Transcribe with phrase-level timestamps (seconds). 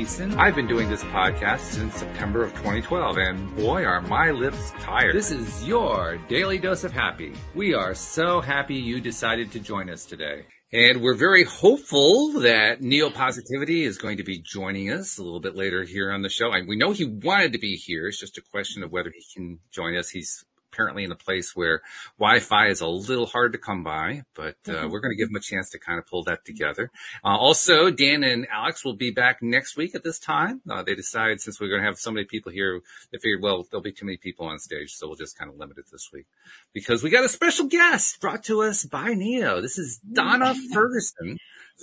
[0.00, 0.34] Thiessen.
[0.38, 5.14] I've been doing this podcast since September of 2012, and boy, are my lips tired.
[5.14, 7.34] This is your daily dose of happy.
[7.54, 10.46] We are so happy you decided to join us today.
[10.72, 15.40] And we're very hopeful that Neo Positivity is going to be joining us a little
[15.40, 16.52] bit later here on the show.
[16.52, 18.06] And we know he wanted to be here.
[18.06, 20.08] It's just a question of whether he can join us.
[20.08, 20.44] He's
[20.80, 21.82] apparently in a place where
[22.18, 24.90] Wi-Fi is a little hard to come by, but uh, mm-hmm.
[24.90, 26.90] we're going to give them a chance to kind of pull that together.
[27.22, 30.62] Uh, also, Dan and Alex will be back next week at this time.
[30.70, 32.80] Uh, they decided since we're going to have so many people here,
[33.12, 35.58] they figured, well, there'll be too many people on stage, so we'll just kind of
[35.58, 36.26] limit it this week
[36.72, 39.60] because we got a special guest brought to us by Neo.
[39.60, 41.36] This is Donna Ferguson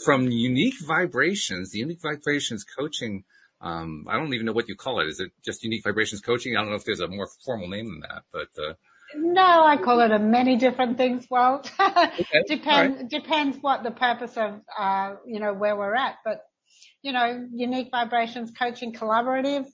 [0.03, 3.25] from Unique Vibrations, the Unique Vibrations coaching
[3.61, 5.07] um, I don't even know what you call it.
[5.07, 6.55] Is it just unique vibrations coaching?
[6.55, 8.73] I don't know if there's a more formal name than that, but, uh,
[9.15, 11.71] no, I call it a many different things, Walt.
[11.79, 12.43] okay.
[12.47, 13.09] depends, right.
[13.09, 16.41] depends what the purpose of, uh, you know, where we're at, but,
[17.01, 19.65] you know, unique vibrations coaching collaborative.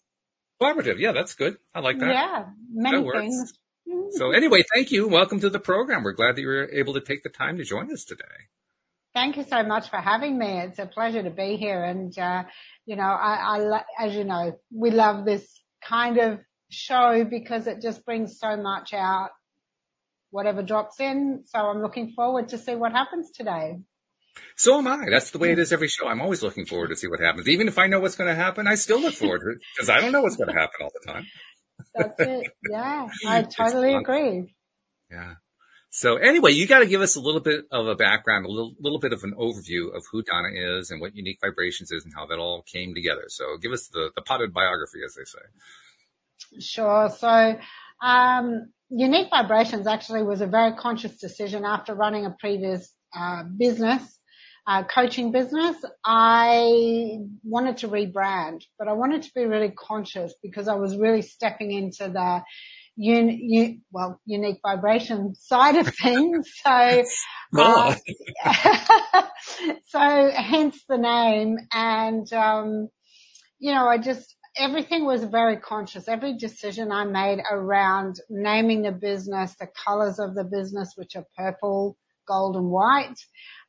[0.61, 0.99] Collaborative.
[0.99, 1.57] Yeah, that's good.
[1.73, 2.13] I like that.
[2.13, 3.53] Yeah, many things.
[4.11, 5.07] So anyway, thank you.
[5.07, 6.03] Welcome to the program.
[6.03, 8.23] We're glad that you were able to take the time to join us today.
[9.13, 10.59] Thank you so much for having me.
[10.59, 11.83] It's a pleasure to be here.
[11.83, 12.43] And, uh,
[12.85, 15.47] you know, I, I, as you know, we love this
[15.87, 16.39] kind of
[16.69, 19.29] show because it just brings so much out,
[20.31, 21.43] whatever drops in.
[21.45, 23.77] So I'm looking forward to see what happens today.
[24.55, 25.05] So am I.
[25.09, 25.61] That's the way it mm.
[25.61, 26.07] is every show.
[26.07, 27.47] I'm always looking forward to see what happens.
[27.47, 29.89] Even if I know what's going to happen, I still look forward to it because
[29.89, 31.25] I don't know what's going to happen all the time.
[31.95, 32.51] That's it.
[32.69, 34.55] Yeah, I totally agree.
[35.11, 35.35] Yeah.
[35.95, 38.73] So anyway, you got to give us a little bit of a background, a little,
[38.79, 42.11] little bit of an overview of who Donna is and what Unique Vibrations is and
[42.11, 43.25] how that all came together.
[43.27, 46.59] So give us the, the potted biography, as they say.
[46.59, 47.09] Sure.
[47.15, 47.59] So,
[48.01, 54.01] um, Unique Vibrations actually was a very conscious decision after running a previous, uh, business,
[54.65, 55.75] uh, coaching business.
[56.03, 61.21] I wanted to rebrand, but I wanted to be really conscious because I was really
[61.21, 62.41] stepping into the
[62.97, 66.51] un, un, well, unique vibration side of things.
[66.63, 67.03] So,
[67.57, 67.95] uh,
[69.85, 71.57] so hence the name.
[71.73, 72.89] And, um,
[73.59, 76.07] you know, I just, everything was very conscious.
[76.07, 81.25] Every decision I made around naming the business, the colors of the business, which are
[81.37, 83.15] purple, gold and white.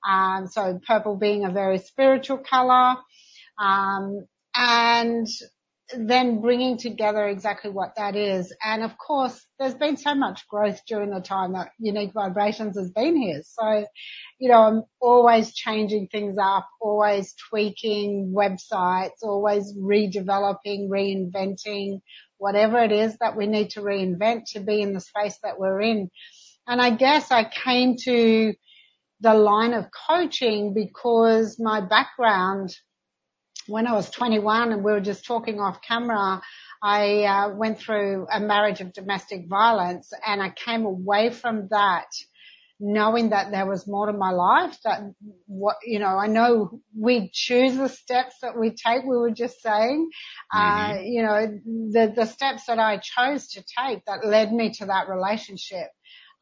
[0.08, 2.96] Um, so purple being a very spiritual color.
[3.58, 5.26] Um, and
[5.98, 8.54] then bringing together exactly what that is.
[8.62, 12.90] And of course, there's been so much growth during the time that Unique Vibrations has
[12.90, 13.42] been here.
[13.44, 13.86] So,
[14.38, 22.00] you know, I'm always changing things up, always tweaking websites, always redeveloping, reinventing,
[22.38, 25.80] whatever it is that we need to reinvent to be in the space that we're
[25.80, 26.10] in.
[26.66, 28.54] And I guess I came to
[29.20, 32.74] the line of coaching because my background
[33.66, 36.42] when I was 21 and we were just talking off camera,
[36.82, 42.06] I uh, went through a marriage of domestic violence and I came away from that
[42.80, 45.00] knowing that there was more to my life that
[45.46, 49.62] what you know i know we choose the steps that we take we were just
[49.62, 50.10] saying
[50.52, 50.98] uh, mm-hmm.
[50.98, 51.46] uh you know
[51.92, 55.86] the the steps that i chose to take that led me to that relationship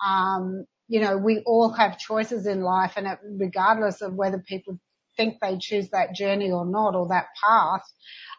[0.05, 4.79] um you know we all have choices in life and it, regardless of whether people
[5.17, 7.83] think they choose that journey or not or that path.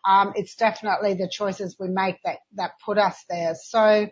[0.06, 3.56] Um, it's definitely the choices we make that, that put us there.
[3.56, 4.08] So,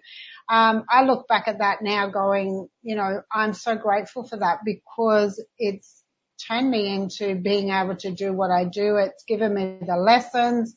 [0.49, 4.59] um, I look back at that now going, you know, I'm so grateful for that
[4.66, 6.03] because it's
[6.47, 8.97] turned me into being able to do what I do.
[8.97, 10.75] It's given me the lessons.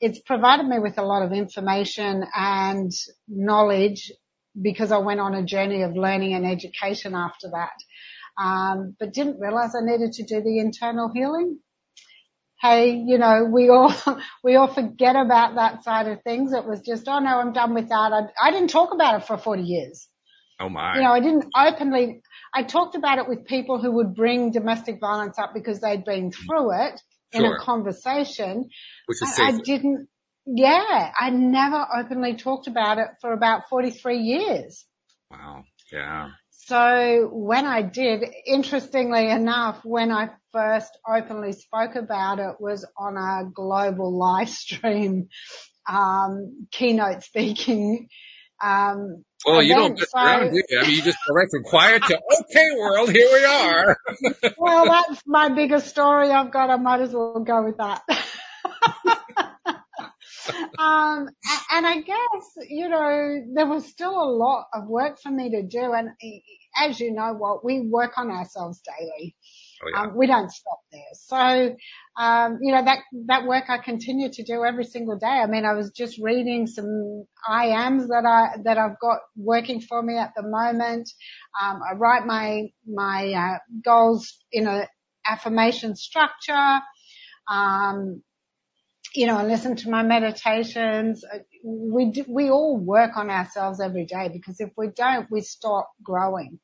[0.00, 2.92] It's provided me with a lot of information and
[3.28, 4.12] knowledge
[4.60, 7.72] because I went on a journey of learning and education after that
[8.38, 11.58] um, but didn't realize I needed to do the internal healing.
[12.60, 13.94] Hey, you know, we all,
[14.44, 16.52] we all forget about that side of things.
[16.52, 18.12] It was just, oh no, I'm done with that.
[18.12, 20.08] I, I didn't talk about it for 40 years.
[20.58, 20.96] Oh my.
[20.96, 22.22] You know, I didn't openly,
[22.54, 26.32] I talked about it with people who would bring domestic violence up because they'd been
[26.32, 27.00] through it
[27.34, 27.44] sure.
[27.44, 28.68] in a conversation.
[29.06, 30.08] Which is I, I didn't,
[30.46, 34.86] yeah, I never openly talked about it for about 43 years.
[35.30, 35.64] Wow.
[35.92, 36.30] Yeah.
[36.66, 43.16] So when I did, interestingly enough, when I first openly spoke about it was on
[43.16, 45.28] a global live stream,
[45.88, 48.08] um, keynote speaking,
[48.60, 50.80] um, well, you don't get so, around, do you?
[50.80, 53.96] I mean, you just go right from quiet to, okay, world, here we are.
[54.58, 56.70] well, that's my biggest story I've got.
[56.70, 58.02] I might as well go with that.
[60.78, 61.28] um,
[61.70, 65.62] and I guess, you know, there was still a lot of work for me to
[65.62, 65.92] do.
[65.92, 66.10] And
[66.76, 69.36] as you know, what we work on ourselves daily.
[69.82, 70.02] Oh, yeah.
[70.02, 71.02] um, we don't stop there.
[71.12, 71.76] So,
[72.16, 75.26] um, you know, that, that work I continue to do every single day.
[75.26, 80.02] I mean, I was just reading some IAMs that I, that I've got working for
[80.02, 81.10] me at the moment.
[81.62, 84.88] Um, I write my, my, uh, goals in a
[85.26, 86.80] affirmation structure.
[87.48, 88.22] Um,
[89.16, 91.24] you know, and listen to my meditations.
[91.24, 95.40] Uh, we do, we all work on ourselves every day because if we don't, we
[95.40, 96.58] stop growing.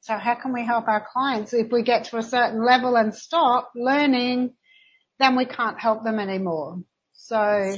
[0.00, 1.54] So how can we help our clients?
[1.54, 4.54] If we get to a certain level and stop learning,
[5.18, 6.82] then we can't help them anymore.
[7.14, 7.76] So,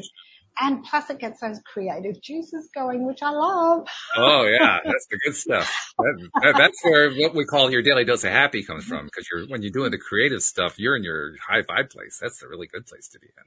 [0.61, 3.87] and plus it gets those creative juices going, which I love.
[4.17, 5.93] Oh yeah, that's the good stuff.
[5.99, 9.07] That, that's where what we call your daily dose of happy comes from.
[9.07, 12.19] Because you're when you're doing the creative stuff, you're in your high vibe place.
[12.21, 13.45] That's a really good place to be in.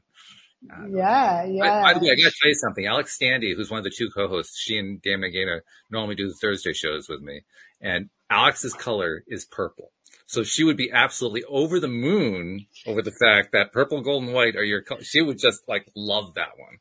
[0.96, 1.82] Yeah, yeah.
[1.82, 2.86] By, by, the way, I gotta tell you something.
[2.86, 6.34] Alex Standy, who's one of the two co-hosts, she and Dan Magana normally do the
[6.34, 7.42] Thursday shows with me.
[7.82, 9.92] And Alex's color is purple.
[10.26, 14.34] So she would be absolutely over the moon over the fact that purple, gold, and
[14.34, 15.04] white are your color.
[15.04, 16.78] She would just like love that one.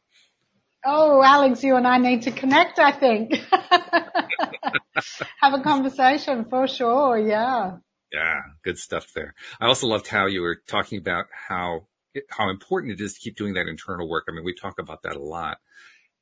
[0.84, 3.34] Oh, Alex, you and I need to connect, I think.
[5.40, 7.18] Have a conversation for sure.
[7.18, 7.78] Yeah.
[8.12, 8.40] Yeah.
[8.62, 9.34] Good stuff there.
[9.60, 11.86] I also loved how you were talking about how,
[12.30, 14.24] how important it is to keep doing that internal work.
[14.28, 15.58] I mean, we talk about that a lot,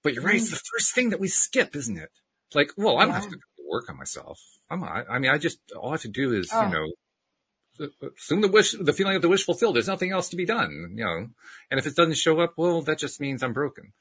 [0.03, 0.37] but you're right.
[0.37, 0.71] It's the mm.
[0.73, 2.11] first thing that we skip, isn't it?
[2.55, 3.21] Like, well, I don't yeah.
[3.21, 3.39] have to
[3.69, 4.41] work on myself.
[4.71, 5.07] I'm not.
[5.11, 6.65] I mean, I just, all I have to do is, oh.
[6.65, 6.87] you know,
[8.17, 9.77] assume the wish, the feeling of the wish fulfilled.
[9.77, 11.29] There's nothing else to be done, you know,
[11.71, 13.93] and if it doesn't show up, well, that just means I'm broken.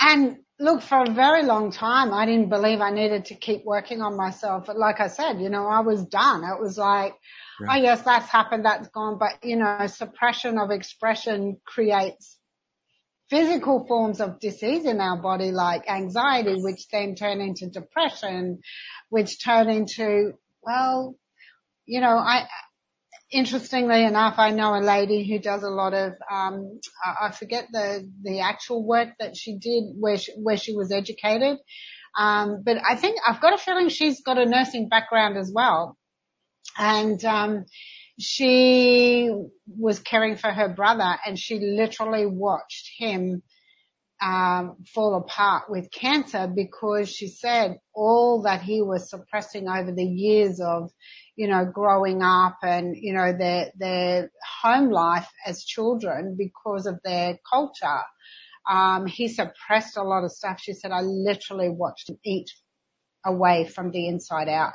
[0.00, 4.02] And look, for a very long time, I didn't believe I needed to keep working
[4.02, 4.66] on myself.
[4.66, 6.44] But like I said, you know, I was done.
[6.44, 7.14] It was like,
[7.60, 7.78] right.
[7.78, 9.18] oh yes, that's happened, that's gone.
[9.18, 12.36] But you know, suppression of expression creates
[13.30, 18.60] physical forms of disease in our body like anxiety, which then turn into depression,
[19.08, 20.32] which turn into,
[20.62, 21.14] well,
[21.86, 22.48] you know, I,
[23.30, 28.10] interestingly enough, I know a lady who does a lot of, um, I forget the,
[28.22, 31.58] the actual work that she did where she, where she was educated.
[32.18, 35.96] Um, but I think I've got a feeling she's got a nursing background as well.
[36.76, 37.66] And, um,
[38.18, 39.30] she
[39.66, 43.42] was caring for her brother and she literally watched him
[44.20, 50.04] um, fall apart with cancer because she said all that he was suppressing over the
[50.04, 50.90] years of,
[51.36, 54.30] you know, growing up and, you know, their, their
[54.62, 58.02] home life as children because of their culture.
[58.68, 60.60] Um, he suppressed a lot of stuff.
[60.60, 62.50] She said, I literally watched him eat
[63.24, 64.74] away from the inside out.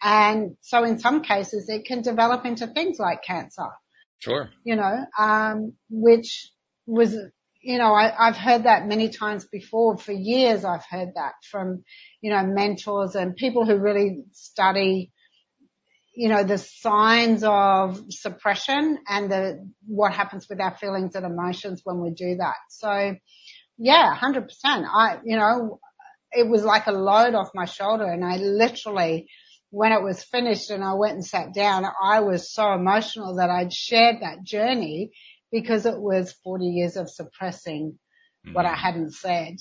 [0.00, 3.68] And so in some cases it can develop into things like cancer.
[4.18, 4.50] Sure.
[4.62, 6.50] You know, um, which
[6.86, 7.16] was,
[7.66, 9.98] you know, I, I've heard that many times before.
[9.98, 11.82] For years I've heard that from,
[12.20, 15.10] you know, mentors and people who really study,
[16.14, 21.80] you know, the signs of suppression and the, what happens with our feelings and emotions
[21.82, 22.54] when we do that.
[22.70, 23.16] So
[23.76, 24.86] yeah, hundred percent.
[24.88, 25.80] I, you know,
[26.30, 29.26] it was like a load off my shoulder and I literally
[29.70, 33.50] when it was finished and I went and sat down, I was so emotional that
[33.50, 35.10] I'd shared that journey
[35.60, 37.98] because it was 40 years of suppressing
[38.46, 38.54] mm.
[38.54, 38.76] what I mm.
[38.76, 39.56] hadn't said.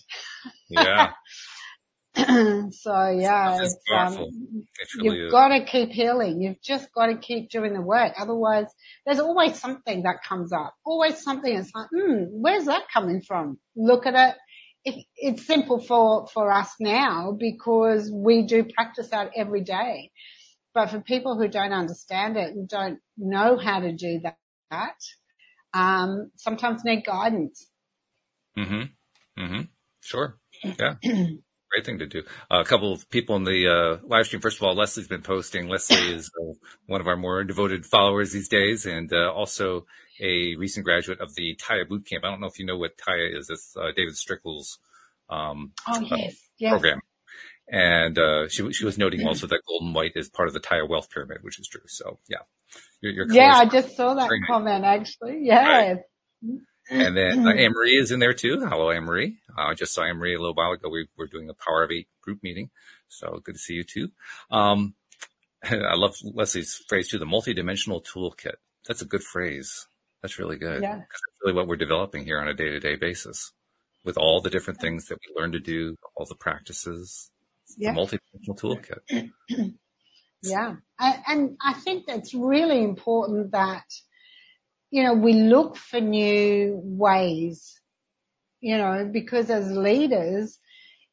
[0.70, 1.12] Yeah.
[2.16, 4.26] so yeah, it's, um,
[5.02, 6.42] you've got to keep healing.
[6.42, 8.14] You've just got to keep doing the work.
[8.18, 8.68] Otherwise,
[9.06, 10.74] there's always something that comes up.
[10.86, 13.58] Always something that's like, hmm, where's that coming from?
[13.76, 14.36] Look at it,
[14.86, 20.12] it, it's simple for, for us now because we do practice that every day.
[20.74, 24.96] But for people who don't understand it and don't know how to do that,
[25.76, 27.68] um, sometimes need guidance.
[28.58, 29.44] Mm-hmm.
[29.44, 29.62] Mm-hmm.
[30.00, 30.38] Sure.
[30.64, 30.96] Yeah.
[31.04, 32.24] Great thing to do.
[32.50, 34.42] Uh, a couple of people in the uh, live stream.
[34.42, 35.68] First of all, Leslie's been posting.
[35.68, 36.54] Leslie is uh,
[36.86, 39.86] one of our more devoted followers these days, and uh, also
[40.22, 42.24] a recent graduate of the Taya Boot Camp.
[42.24, 43.50] I don't know if you know what Taya is.
[43.50, 44.80] It's uh, David Strickle's
[45.30, 46.38] um, oh, yes.
[46.58, 46.72] yes.
[46.72, 47.02] program.
[47.68, 50.88] And uh, she she was noting also that golden white is part of the Taya
[50.88, 51.82] wealth pyramid, which is true.
[51.88, 52.44] So yeah,
[53.02, 55.40] your, yeah, I just saw that comment actually.
[55.42, 55.68] Yeah.
[55.68, 55.98] Right.
[56.90, 58.60] And then uh, Anne-Marie is in there too.
[58.60, 59.38] Hello, Anne-Marie.
[59.58, 60.90] Uh, I just saw Anne-Marie a little while ago.
[60.90, 62.70] We were doing a Power of Eight group meeting.
[63.08, 64.10] So good to see you too.
[64.52, 64.94] Um,
[65.64, 68.56] I love Leslie's phrase too, the multidimensional toolkit.
[68.88, 69.88] That's a good phrase.
[70.22, 70.82] That's really good.
[70.84, 70.98] Yeah.
[70.98, 73.52] That's really what we're developing here on a day to day basis
[74.04, 77.32] with all the different things that we learn to do, all the practices,
[77.78, 77.94] yeah.
[77.94, 79.32] the multidimensional toolkit.
[80.46, 80.76] yeah.
[81.00, 83.86] And I think that's really important that,
[84.92, 87.80] you know, we look for new ways,
[88.62, 90.58] you know, because as leaders,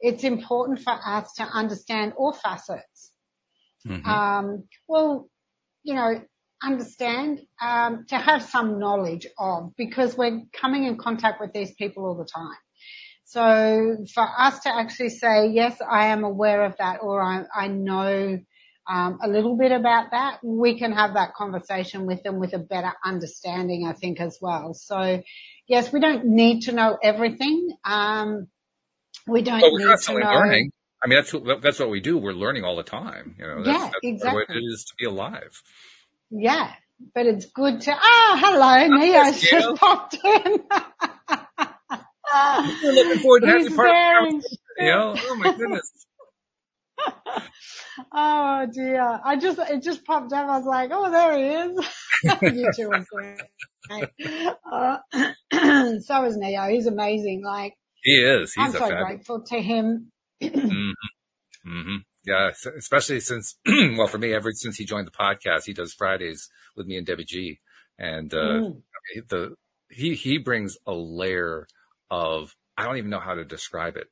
[0.01, 3.12] it's important for us to understand all facets.
[3.87, 4.09] Mm-hmm.
[4.09, 5.29] Um, well,
[5.83, 6.23] you know,
[6.62, 12.05] understand, um, to have some knowledge of, because we're coming in contact with these people
[12.07, 12.57] all the time.
[13.25, 17.67] So for us to actually say, yes, I am aware of that, or I, I
[17.67, 18.39] know
[18.89, 22.59] um, a little bit about that, we can have that conversation with them with a
[22.59, 24.75] better understanding, I think, as well.
[24.75, 25.23] So
[25.69, 27.77] yes, we don't need to know everything.
[27.85, 28.49] Um,
[29.27, 30.35] we don't but we're need constantly to know.
[30.35, 30.71] learning.
[31.03, 32.17] I mean, that's what, that's what we do.
[32.19, 33.35] We're learning all the time.
[33.39, 34.45] You know, that's, Yeah, that's exactly.
[34.49, 35.61] what it is to be alive.
[36.31, 36.73] Yeah,
[37.15, 39.61] but it's good to, ah, hello, Neo's Neo.
[39.61, 40.62] just popped in.
[42.83, 44.59] We're looking forward to having you part of the.
[44.79, 45.15] You know?
[45.29, 45.91] Oh my goodness.
[48.14, 49.21] Oh dear.
[49.25, 50.49] I just, it just popped up.
[50.49, 51.87] I was like, oh, there he is.
[52.56, 54.09] you two are great.
[54.71, 54.99] Uh,
[56.00, 56.68] so is Neo.
[56.68, 57.42] He's amazing.
[57.44, 58.54] Like, He is.
[58.54, 60.11] He's I'm so grateful to him.
[60.42, 60.90] hmm
[61.64, 65.92] hmm Yeah, especially since, well, for me, ever since he joined the podcast, he does
[65.92, 67.61] Fridays with me and Debbie G,
[67.99, 68.82] and uh, Mm.
[69.28, 69.54] the
[69.90, 71.66] he he brings a layer
[72.11, 74.09] of I don't even know how to describe it.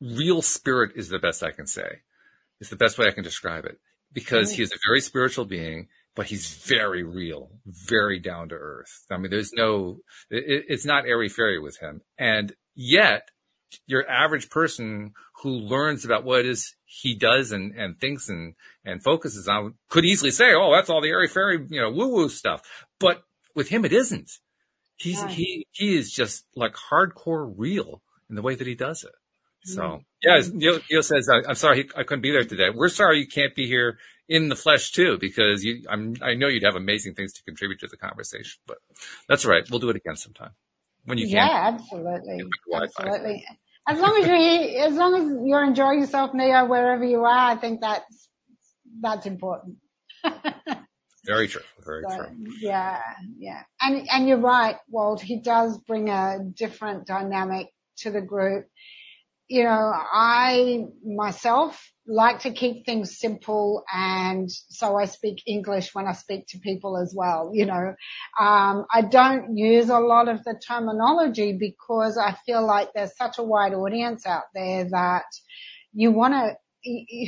[0.00, 2.00] Real spirit is the best I can say.
[2.62, 3.80] It's the best way I can describe it
[4.12, 9.04] because he is a very spiritual being, but he's very real, very down to earth.
[9.10, 9.98] I mean, there's no,
[10.30, 13.30] it, it's not airy fairy with him, and yet
[13.88, 18.54] your average person who learns about what it is he does and, and thinks and,
[18.84, 22.14] and focuses on could easily say, oh, that's all the airy fairy, you know, woo
[22.14, 22.62] woo stuff.
[23.00, 23.24] But
[23.56, 24.30] with him, it isn't.
[24.94, 25.32] He's, Right.
[25.32, 29.10] he, he is just like hardcore real in the way that he does it.
[29.64, 30.04] So Mm.
[30.22, 32.70] yeah, as Neo, Neo says, I'm sorry I couldn't be there today.
[32.74, 36.48] We're sorry you can't be here in the flesh too, because you, I'm, I know
[36.48, 38.78] you'd have amazing things to contribute to the conversation, but
[39.28, 39.64] that's all right.
[39.70, 40.52] We'll do it again sometime
[41.04, 41.48] when you can.
[41.48, 42.38] Yeah, absolutely.
[42.38, 43.04] Get back to Wi-Fi.
[43.08, 43.46] Absolutely.
[43.88, 47.56] As long as you're as long as you're enjoying yourself, Neo, wherever you are, I
[47.56, 48.28] think that's,
[49.00, 49.76] that's important.
[51.26, 51.62] Very true.
[51.84, 52.26] Very So, true.
[52.60, 53.00] yeah,
[53.38, 53.62] yeah.
[53.80, 58.66] And, and you're right, Walt, he does bring a different dynamic to the group.
[59.52, 66.06] You know, I myself like to keep things simple and so I speak English when
[66.06, 67.94] I speak to people as well, you know.
[68.40, 73.36] Um, I don't use a lot of the terminology because I feel like there's such
[73.36, 75.26] a wide audience out there that
[75.92, 76.56] you want to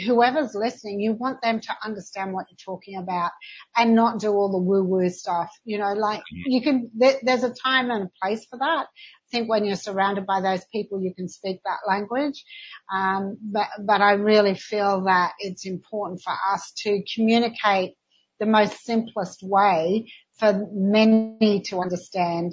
[0.07, 3.31] whoever's listening, you want them to understand what you're talking about
[3.77, 5.51] and not do all the woo woo stuff.
[5.65, 8.87] You know, like you can, there, there's a time and a place for that.
[9.35, 12.45] Think when you're surrounded by those people, you can speak that language.
[12.95, 17.95] Um, but, but I really feel that it's important for us to communicate
[18.39, 22.53] the most simplest way for many to understand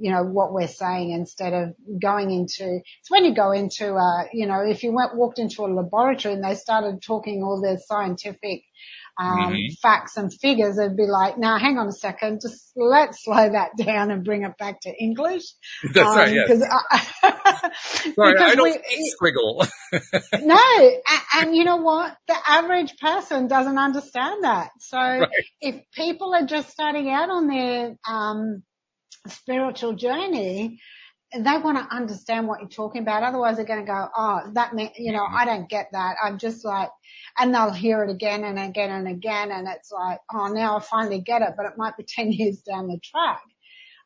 [0.00, 4.24] you know, what we're saying instead of going into, it's when you go into, uh,
[4.32, 7.76] you know, if you went, walked into a laboratory and they started talking all their
[7.76, 8.62] scientific,
[9.18, 9.78] um, Mhm.
[9.82, 13.70] facts and figures, it'd be like, now hang on a second, just let's slow that
[13.76, 15.44] down and bring it back to English.
[15.94, 16.28] That's right.
[16.28, 16.48] Um, Yes.
[16.48, 16.62] 'cause
[17.22, 17.70] I,
[18.14, 19.68] Sorry, because I don't we- squiggle.
[20.42, 22.16] no, a- and you know what?
[22.28, 24.70] The average person doesn't understand that.
[24.80, 25.28] So Right.
[25.60, 28.62] if people are just starting out on their um,
[29.26, 30.78] spiritual journey,
[31.32, 33.22] they want to understand what you're talking about.
[33.22, 36.38] Otherwise, they're going to go, "Oh, that mean, you know, I don't get that." I'm
[36.38, 36.90] just like,
[37.38, 40.80] and they'll hear it again and again and again, and it's like, "Oh, now I
[40.80, 43.42] finally get it," but it might be ten years down the track.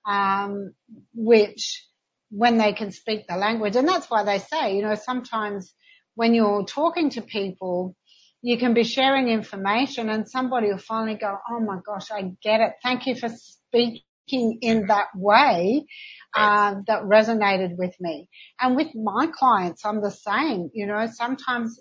[0.06, 0.74] Um,
[1.14, 1.86] which
[2.30, 5.72] when they can speak the language, and that's why they say, you know, sometimes
[6.14, 7.96] when you're talking to people,
[8.42, 12.60] you can be sharing information and somebody will finally go, oh my gosh, I get
[12.60, 12.74] it.
[12.82, 14.02] Thank you for speaking
[14.32, 15.86] in that way
[16.34, 18.28] uh, that resonated with me.
[18.60, 20.70] And with my clients, I'm the same.
[20.72, 21.80] You know, sometimes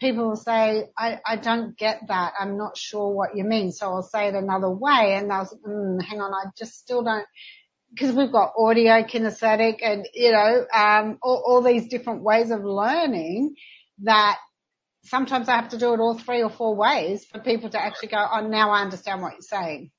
[0.00, 2.34] people will say, I, I don't get that.
[2.38, 3.72] I'm not sure what you mean.
[3.72, 7.02] So I'll say it another way and they'll say, mm, hang on, I just still
[7.02, 7.26] don't,
[7.90, 12.62] because we've got audio kinesthetic and, you know, um, all, all these different ways of
[12.62, 13.54] learning
[14.02, 14.38] that
[15.04, 18.08] sometimes I have to do it all three or four ways for people to actually
[18.10, 19.90] go, oh, now I understand what you're saying.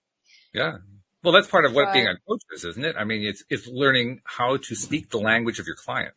[0.53, 0.77] Yeah.
[1.24, 2.96] Well, that's part of what So- being a coach is, isn't it?
[2.98, 6.14] I mean, it's, it's learning how to speak the language of your client.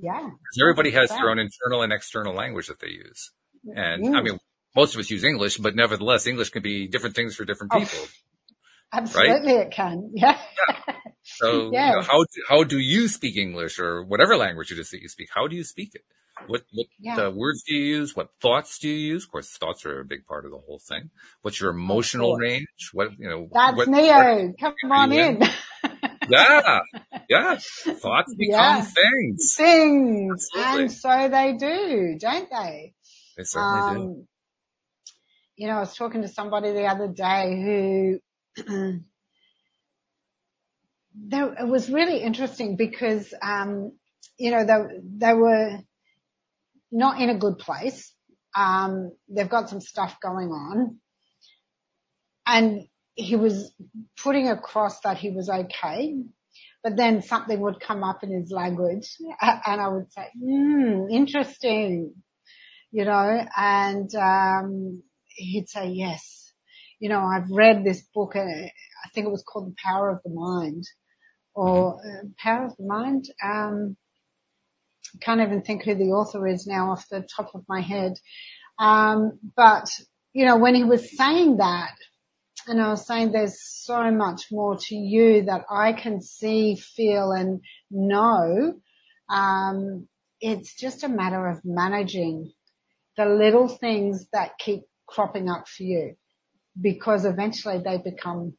[0.00, 0.30] Yeah.
[0.60, 1.16] everybody has 100%.
[1.16, 3.32] their own internal and external language that they use.
[3.74, 4.38] And I Mm, mean,
[4.76, 7.80] most of us use English, but nevertheless, English can be different things for different Oh,
[7.80, 7.98] people.
[8.92, 10.10] absolutely it can.
[10.14, 10.38] Yeah.
[11.24, 11.90] So you Yeah.
[11.92, 15.08] know, how, do, how do you speak English or whatever language it is that you
[15.08, 15.28] speak?
[15.34, 16.04] How do you speak it?
[16.46, 17.16] What, what Yeah.
[17.26, 18.16] uh, words do you use?
[18.16, 19.24] What thoughts do you use?
[19.24, 21.10] Of course, thoughts are a big part of the whole thing.
[21.42, 22.66] What's your emotional range?
[22.92, 24.54] What, you know, That's what, Neo.
[24.60, 25.38] Come on in.
[25.42, 25.42] in?
[26.28, 26.80] yeah,
[27.28, 27.56] yeah.
[28.02, 28.82] Thoughts become Yeah.
[28.82, 29.56] things.
[29.56, 30.48] Things.
[30.54, 30.82] Absolutely.
[30.82, 32.94] And so they do, don't they?
[33.36, 33.94] They certainly do.
[33.96, 34.26] Um,
[35.56, 38.20] you know, I was talking to somebody the other day
[38.56, 38.62] who,
[41.14, 43.92] there, it was really interesting because, um,
[44.38, 44.78] you know, they,
[45.28, 45.78] they were
[46.92, 48.12] not in a good place.
[48.56, 50.98] Um, they've got some stuff going on
[52.46, 52.82] and
[53.14, 53.72] he was
[54.22, 56.16] putting across that he was okay,
[56.82, 62.14] but then something would come up in his language and I would say, hmm, interesting,
[62.90, 66.52] you know, and, um, he'd say, yes,
[66.98, 70.20] you know, I've read this book, uh, I think it was called The Power of
[70.24, 70.84] the Mind
[71.54, 73.26] or uh, Power of the Mind.
[73.42, 73.96] Um,
[75.20, 78.14] can't even think who the author is now off the top of my head.
[78.78, 79.90] Um, but
[80.32, 81.94] you know, when he was saying that,
[82.66, 87.32] and I was saying there's so much more to you that I can see, feel
[87.32, 88.74] and know.
[89.28, 90.08] Um,
[90.40, 92.52] it's just a matter of managing
[93.16, 96.14] the little things that keep cropping up for you
[96.80, 98.54] because eventually they become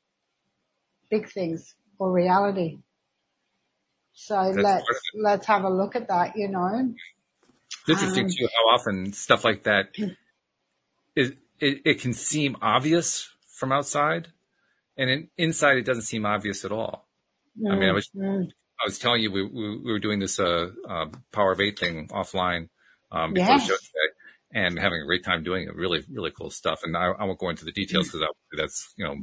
[1.10, 2.80] big things or reality.
[4.24, 4.86] So That's let's,
[5.16, 6.94] let's have a look at that, you know.
[7.88, 9.90] It's interesting um, too how often stuff like that
[11.16, 14.28] is, it, it can seem obvious from outside
[14.96, 17.08] and in, inside it doesn't seem obvious at all.
[17.60, 18.48] Mm, I mean, I was, mm.
[18.80, 21.80] I was telling you we, we, we were doing this, uh, uh, power of eight
[21.80, 22.70] thing offline,
[23.12, 23.68] um, before yes.
[23.68, 24.14] the show today
[24.54, 25.76] and having a great time doing it.
[25.76, 26.82] Really, really cool stuff.
[26.84, 28.58] And I, I won't go into the details because mm.
[28.58, 29.16] that's, you know,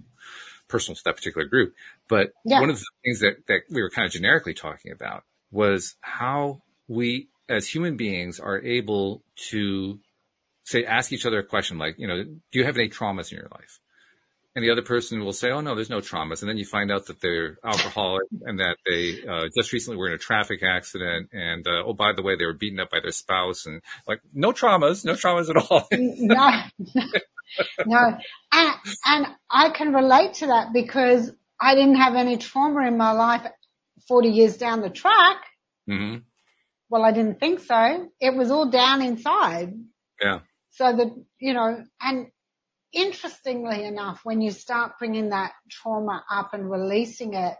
[0.68, 1.75] personal to that particular group.
[2.08, 2.60] But yeah.
[2.60, 6.62] one of the things that, that we were kind of generically talking about was how
[6.87, 9.98] we as human beings are able to
[10.64, 13.38] say, ask each other a question like, you know, do you have any traumas in
[13.38, 13.80] your life?
[14.54, 16.40] And the other person will say, oh no, there's no traumas.
[16.40, 20.09] And then you find out that they're alcoholic and that they, uh, just recently were
[20.09, 21.31] in a traffic accident.
[21.33, 24.20] And, uh, oh, by the way, they were beaten up by their spouse and like,
[24.35, 25.87] no traumas, no traumas at all.
[25.92, 26.62] no,
[27.87, 28.18] no.
[28.52, 28.74] And,
[29.06, 33.46] and I can relate to that because I didn't have any trauma in my life
[34.06, 35.38] 40 years down the track.
[35.88, 36.18] Mm-hmm.
[36.90, 38.08] Well, I didn't think so.
[38.20, 39.74] It was all down inside.
[40.20, 40.40] Yeah.
[40.70, 42.28] So that, you know, and
[42.92, 47.54] interestingly enough, when you start bringing that trauma up and releasing it,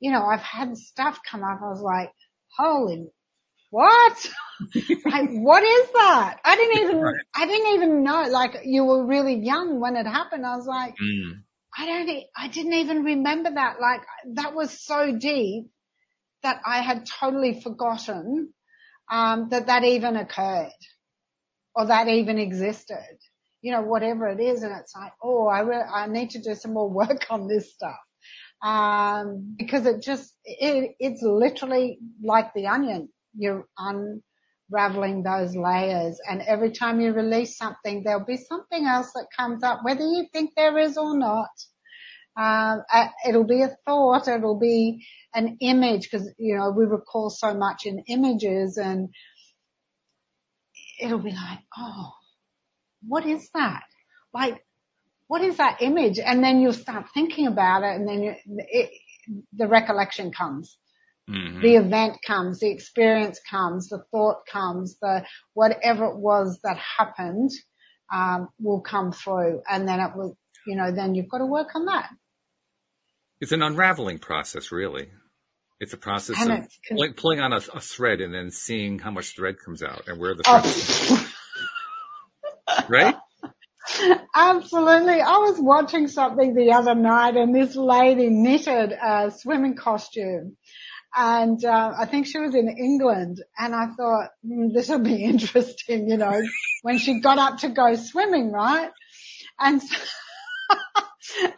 [0.00, 1.60] you know, I've had stuff come up.
[1.62, 2.12] I was like,
[2.56, 3.06] holy,
[3.70, 4.30] what?
[5.06, 6.38] like, what is that?
[6.44, 7.14] I didn't even, right.
[7.34, 10.44] I didn't even know, like you were really young when it happened.
[10.44, 11.42] I was like, mm.
[11.76, 13.80] I don't, I didn't even remember that.
[13.80, 14.02] Like
[14.34, 15.70] that was so deep
[16.42, 18.52] that I had totally forgotten,
[19.10, 20.72] um, that that even occurred
[21.74, 23.18] or that even existed
[23.62, 24.62] you know, whatever it is.
[24.62, 27.72] And it's like, oh, I re- I need to do some more work on this
[27.72, 27.98] stuff.
[28.62, 33.08] Um, because it just, it, it's literally like the onion.
[33.36, 39.26] You're unraveling those layers and every time you release something, there'll be something else that
[39.36, 41.50] comes up, whether you think there is or not.
[42.36, 42.82] Um,
[43.28, 47.86] it'll be a thought, it'll be an image because, you know, we recall so much
[47.86, 49.08] in images and
[51.00, 52.12] it'll be like, oh,
[53.06, 53.82] what is that?
[54.32, 54.64] Like,
[55.26, 56.18] what is that image?
[56.18, 58.90] And then you'll start thinking about it and then you, it,
[59.52, 60.76] the recollection comes.
[61.28, 61.60] Mm-hmm.
[61.60, 67.50] The event comes, the experience comes, the thought comes, the whatever it was that happened,
[68.12, 71.68] um, will come through and then it will, you know, then you've got to work
[71.74, 72.10] on that.
[73.40, 75.10] It's an unraveling process, really.
[75.78, 79.10] It's a process and of con- pulling on a, a, thread and then seeing how
[79.10, 81.30] much thread comes out and where the thread oh
[82.88, 83.14] right?
[84.34, 85.20] Absolutely.
[85.20, 90.56] I was watching something the other night and this lady knitted a swimming costume
[91.16, 95.24] and uh, I think she was in England and I thought mm, this will be
[95.24, 96.40] interesting, you know,
[96.82, 98.90] when she got up to go swimming, right?
[99.58, 99.96] And so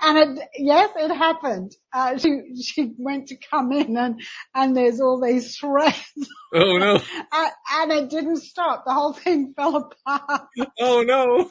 [0.02, 1.74] and it, yes, it happened.
[1.92, 4.20] Uh, she, she went to come in and,
[4.54, 5.96] and there's all these threads.
[6.54, 7.00] Oh no.
[7.32, 8.84] and, and it didn't stop.
[8.84, 10.48] The whole thing fell apart.
[10.78, 11.50] Oh no.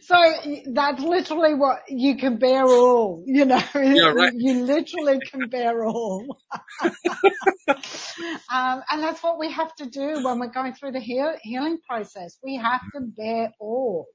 [0.00, 0.32] so
[0.72, 4.32] that's literally what you can bear all, you know, yeah, right.
[4.34, 6.38] you literally can bear all.
[6.82, 11.78] um, and that's what we have to do when we're going through the heal, healing
[11.88, 12.38] process.
[12.42, 14.06] We have to bear all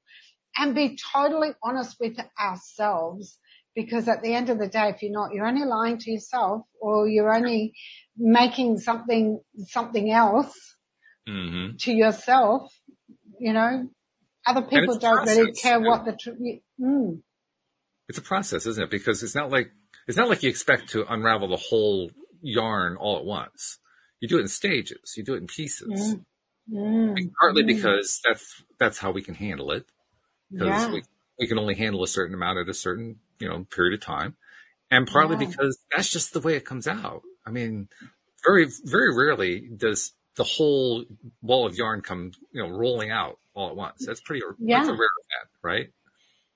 [0.58, 3.38] and be totally honest with ourselves
[3.76, 6.62] because at the end of the day, if you're not, you're only lying to yourself
[6.80, 7.74] or you're only
[8.16, 10.56] making something, something else
[11.28, 11.76] mm-hmm.
[11.76, 12.72] to yourself,
[13.38, 13.86] you know,
[14.46, 16.30] other people don't process, really care what the, tr-
[16.80, 17.20] mm.
[18.08, 18.90] it's a process, isn't it?
[18.90, 19.70] Because it's not like,
[20.08, 23.78] it's not like you expect to unravel the whole yarn all at once.
[24.20, 25.14] You do it in stages.
[25.16, 26.14] You do it in pieces.
[26.14, 26.24] Mm.
[26.68, 27.30] Mm.
[27.38, 27.66] partly mm.
[27.66, 29.86] because that's, that's how we can handle it
[30.50, 30.92] because yeah.
[30.92, 31.02] we,
[31.38, 34.36] we can only handle a certain amount at a certain, you know, period of time.
[34.90, 35.48] And partly Yeah.
[35.50, 37.22] because that's just the way it comes out.
[37.44, 37.88] I mean,
[38.44, 41.04] very, very rarely does the whole
[41.42, 44.04] ball of yarn come, you know, rolling out all at once.
[44.06, 44.80] That's pretty, that's a Yeah.
[44.82, 45.88] rare event, right?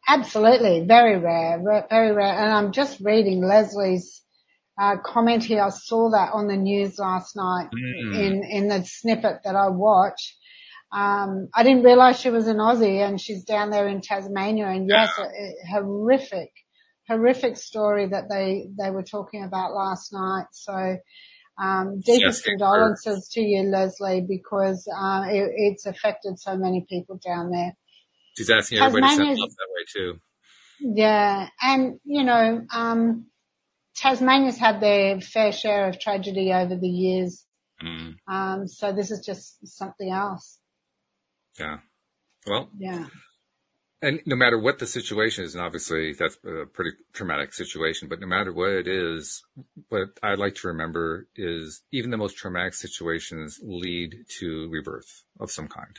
[0.08, 2.38] Absolutely, very rare, very rare.
[2.38, 4.22] And I'm just reading Leslie's
[4.80, 5.62] uh, comment here.
[5.62, 8.14] I saw that on the news last night Mm.
[8.18, 10.36] in in the snippet that I watched.
[10.92, 14.66] Um, I didn't realize she was an Aussie and she's down there in Tasmania.
[14.66, 16.50] And yes, a, a horrific,
[17.08, 20.46] horrific story that they they were talking about last night.
[20.52, 20.96] So.
[21.62, 27.20] Um, deepest Yes, condolences to you, Leslie, because uh, it, it's affected so many people
[27.22, 27.76] down there.
[28.38, 30.20] She's asking everybody to send love that way too.
[30.80, 33.26] Yeah, and you know, um,
[33.94, 37.44] Tasmania's had their fair share of tragedy over the years.
[37.82, 38.16] Mm.
[38.26, 40.58] Um, so this is just something else.
[41.60, 41.78] Yeah.
[42.46, 43.06] Well, Yeah.
[44.02, 48.18] And no matter what the situation is, and obviously that's a pretty traumatic situation, but
[48.18, 49.42] no matter what it is,
[49.90, 55.50] what I like to remember is even the most traumatic situations lead to rebirth of
[55.50, 55.94] some kind.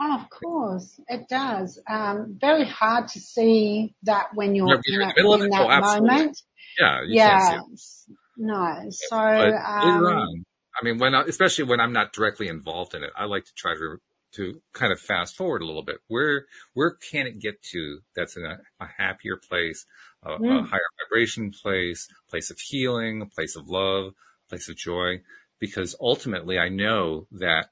[0.00, 1.78] Oh, of course, it does.
[1.90, 5.50] Um, very hard to see that when you're you're in a- the middle of in
[5.50, 6.42] that Oh, moment.
[6.80, 7.02] Yeah.
[7.02, 7.38] You Yeah.
[7.50, 8.18] can't see it.
[8.38, 8.86] No.
[8.90, 9.52] So, But
[9.84, 10.44] later um, on,
[10.80, 13.52] I mean, when I, especially when I'm not directly involved in it, I like to
[13.54, 13.98] try to
[14.32, 15.98] to kind of fast forward a little bit.
[16.08, 18.00] Where where can it get to?
[18.16, 19.86] That's in a, a happier place,
[20.22, 20.68] a, a Mm.
[20.68, 24.14] higher vibration place, place of healing, a place of love,
[24.48, 25.20] place of joy.
[25.58, 27.68] Because ultimately, I know that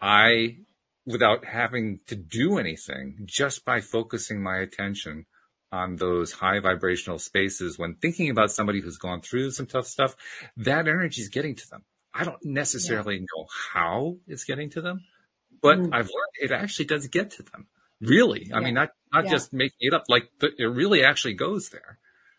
[0.00, 0.58] I,
[1.06, 5.26] without having to do anything, just by focusing my attention
[5.72, 10.16] on those high vibrational spaces when thinking about somebody who's gone through some tough stuff,
[10.56, 11.84] that energy is getting to them.
[12.14, 15.04] I don't necessarily know how it's getting to them,
[15.60, 15.90] but Mm.
[15.92, 17.66] I've learned it actually does get to them.
[18.00, 18.50] Really.
[18.52, 18.64] I Yeah.
[18.64, 19.30] mean, not, not Yeah.
[19.30, 21.98] just making it up, like, it really actually goes there.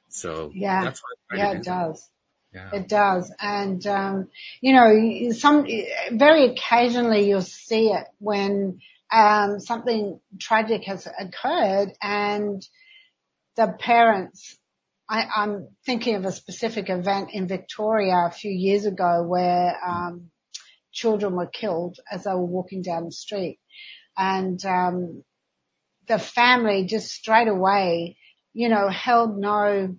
[0.10, 0.84] So Yeah.
[0.84, 1.63] that's what yeah, it do.
[1.63, 2.10] does.
[2.53, 2.69] Yeah.
[2.73, 3.32] It does.
[3.39, 4.29] And, um,
[4.62, 5.67] you know, some,
[6.12, 8.79] very occasionally you'll see it when,
[9.12, 12.65] um, something tragic has occurred and
[13.55, 14.58] the parents,
[15.10, 20.32] I, I'm thinking of a specific event in Victoria a few years ago where, um,
[20.91, 23.60] children were killed as they were walking down the street
[24.17, 25.23] and, um,
[26.08, 28.17] the family just straight away,
[28.54, 29.95] you know, held no,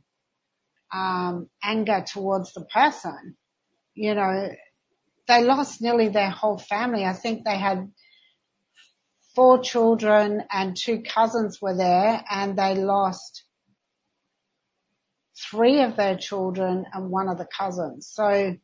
[0.92, 3.36] um, anger towards the person.
[3.94, 4.50] You know,
[5.28, 7.04] they lost nearly their whole family.
[7.04, 7.92] I think they had
[9.34, 13.44] four children and two cousins were there and they lost
[15.50, 18.06] three of their children and one of the cousins.
[18.06, 18.56] So,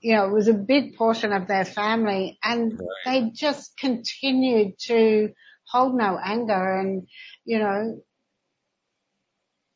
[0.00, 5.32] you know, it was a big portion of their family and they just continued to
[5.64, 7.06] hold no anger and,
[7.44, 8.02] you know,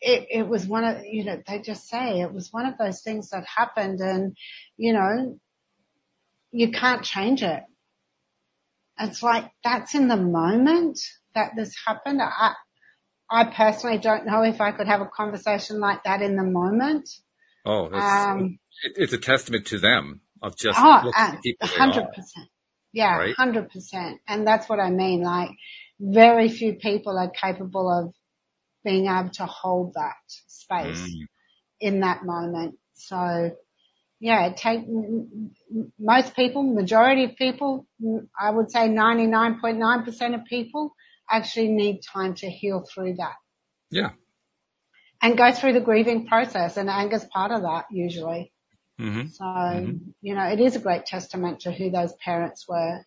[0.01, 3.03] it, it was one of, you know, they just say it was one of those
[3.03, 4.37] things that happened and,
[4.77, 5.39] you know,
[6.51, 7.63] you can't change it.
[8.99, 11.01] It's like that's in the moment
[11.35, 12.21] that this happened.
[12.21, 12.55] I,
[13.33, 17.11] I personally don't know if I could have a conversation like that in the moment.
[17.67, 18.51] Oh, that's, Um,
[18.85, 22.13] it, it's a testament to them of just Oh, looking a at people they hundred
[22.13, 22.49] percent.
[22.93, 23.37] Yeah, Right?
[23.37, 24.21] hundred percent.
[24.29, 25.23] And that's what I mean.
[25.23, 25.51] Like
[26.01, 28.15] very few people are capable of
[28.85, 30.15] being able to hold that
[30.49, 31.27] space Mm.
[31.81, 32.77] in that moment.
[32.95, 33.53] So
[34.21, 34.83] yeah, take
[35.99, 37.87] most people, majority of people,
[38.41, 40.95] I would say 99.9% of people
[41.33, 43.35] actually need time to heal through that
[43.91, 44.11] Yeah.
[45.23, 48.53] and go through the grieving process and anger's part of that usually.
[48.99, 50.15] hmm So, Mhm.
[50.21, 53.05] you know, it is a great testament to who those parents were.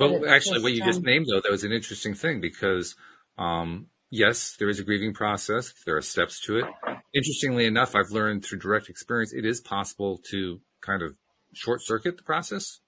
[0.00, 2.94] Well, actually, what you just um, named though, that was an interesting thing because,
[3.36, 5.72] um, yes, there is a grieving process.
[5.86, 6.66] There are steps to it.
[7.12, 11.16] Interestingly enough, I've learned through direct experience, it is possible to kind of
[11.52, 12.80] short circuit the process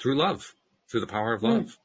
[0.00, 0.54] through love,
[0.90, 1.46] through the power of Hmm.
[1.48, 1.78] love.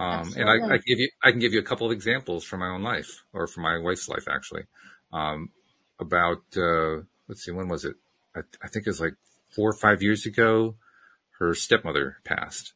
[0.00, 2.60] Um, and I, I give you, I can give you a couple of examples from
[2.60, 4.62] my own life or from my wife's life, actually.
[5.12, 5.50] Um,
[5.98, 7.96] about, uh, let's see, when was it?
[8.34, 9.14] I, I think it was like
[9.54, 10.76] four or five years ago.
[11.38, 12.72] Her stepmother passed.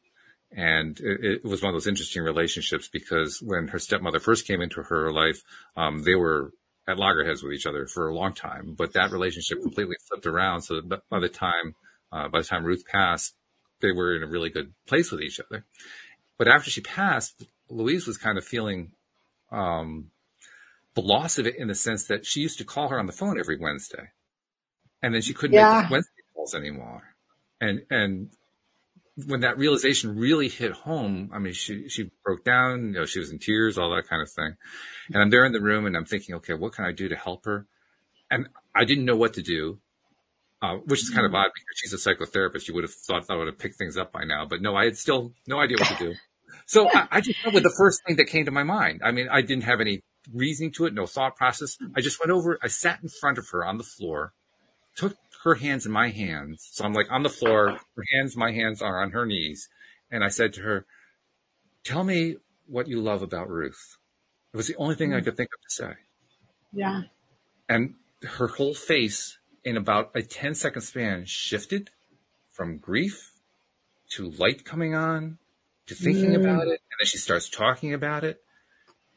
[0.51, 4.61] And it, it was one of those interesting relationships because when her stepmother first came
[4.61, 5.41] into her life,
[5.75, 6.51] um, they were
[6.87, 10.61] at loggerheads with each other for a long time, but that relationship completely flipped around.
[10.61, 11.73] So that by the time,
[12.11, 13.33] uh, by the time Ruth passed,
[13.81, 15.65] they were in a really good place with each other.
[16.37, 18.91] But after she passed, Louise was kind of feeling,
[19.51, 20.11] um,
[20.95, 23.13] the loss of it in the sense that she used to call her on the
[23.13, 24.09] phone every Wednesday
[25.01, 25.63] and then she couldn't Yeah.
[25.69, 27.03] make the Wednesday calls anymore.
[27.61, 28.29] And, and
[29.27, 33.19] when that realization really hit home, I mean, she, she broke down, you know, she
[33.19, 34.55] was in tears, all that kind of thing.
[35.13, 37.15] And I'm there in the room and I'm thinking, okay, what can I do to
[37.15, 37.67] help her?
[38.31, 39.79] And I didn't know what to do.
[40.65, 42.67] Uh, which is kind of odd because she's a psychotherapist.
[42.67, 44.85] You would have thought I would have picked things up by now, but no, I
[44.85, 46.15] had still no idea what to do.
[46.65, 49.01] So I, I just went with the first thing that came to my mind.
[49.03, 50.01] I mean, I didn't have any
[50.33, 51.77] reasoning to it, no thought process.
[51.95, 54.33] I just went over, I sat in front of her on the floor,
[54.95, 56.67] took her hands in my hands.
[56.71, 59.69] So I'm like on the floor, her hands, my hands are on her knees.
[60.09, 60.87] And I said to her,
[61.83, 63.97] tell me what you love about Ruth.
[64.51, 65.93] It was the only thing I could think of to say.
[66.73, 67.01] Yeah.
[67.69, 71.89] And her whole face in about a 10 second span shifted
[72.51, 73.31] from grief
[74.11, 75.37] to light coming on
[75.87, 76.41] to thinking Mm.
[76.41, 76.79] about it.
[76.89, 78.41] And then she starts talking about it.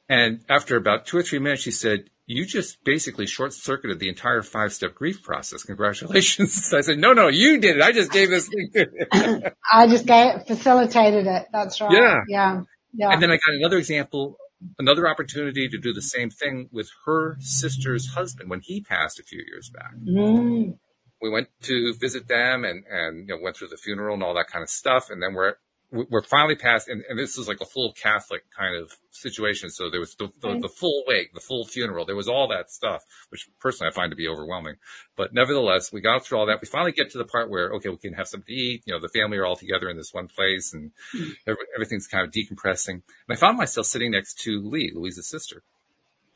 [0.09, 4.09] And after about two or three minutes, she said, you just basically short circuited the
[4.09, 5.63] entire five step grief process.
[5.65, 6.73] Congratulations.
[6.77, 7.83] I said, no, no, you did it.
[7.83, 9.51] I just gave this thing to you.
[9.73, 11.47] I just gave, facilitated it.
[11.53, 11.93] That's right.
[11.93, 12.21] Yeah.
[12.29, 12.61] Yeah.
[12.95, 13.11] Yeah.
[13.11, 14.39] And then I got another example,
[14.79, 19.23] another opportunity to do the same thing with her sister's husband when he passed a
[19.23, 19.95] few years back.
[19.97, 20.79] Mm.
[21.21, 24.35] we went to visit them and, and, you know, went through the funeral and all
[24.35, 25.11] that kind of stuff.
[25.11, 25.55] And then we're,
[25.91, 29.71] we're finally past, and, and this is like a full Catholic kind of situation.
[29.71, 32.05] So there was the, the, the full wake, the full funeral.
[32.05, 34.75] There was all that stuff, which personally I find to be overwhelming.
[35.17, 36.61] But nevertheless, we got through all that.
[36.61, 38.83] We finally get to the part where, okay, we can have something to eat.
[38.85, 41.31] You know, the family are all together in this one place and hmm.
[41.47, 42.89] every, everything's kind of decompressing.
[42.91, 45.63] And I found myself sitting next to Lee, Louise's sister.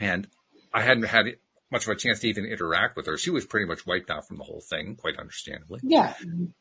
[0.00, 0.28] And
[0.72, 1.36] I hadn't had
[1.72, 3.16] much of a chance to even interact with her.
[3.16, 5.80] She was pretty much wiped out from the whole thing, quite understandably.
[5.82, 6.14] Yeah.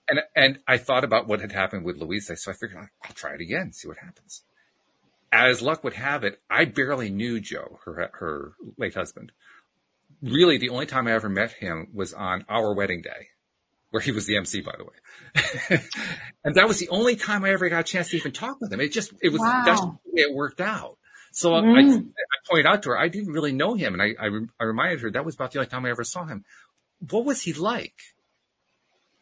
[0.07, 3.13] And and I thought about what had happened with Louise, so I figured I'll, I'll
[3.13, 4.43] try it again, see what happens.
[5.33, 9.31] As luck would have it, I barely knew Joe, her her late husband.
[10.21, 13.27] Really, the only time I ever met him was on our wedding day,
[13.89, 15.79] where he was the MC, by the way.
[16.43, 18.71] and that was the only time I ever got a chance to even talk with
[18.71, 18.79] him.
[18.81, 19.63] It just it was Wow.
[19.65, 20.97] that's the way it worked out.
[21.31, 22.09] So I, Mm.
[22.09, 24.99] I pointed out to her, I didn't really know him, and I, I I reminded
[25.01, 26.43] her that was about the only time I ever saw him.
[27.09, 27.95] What was he like?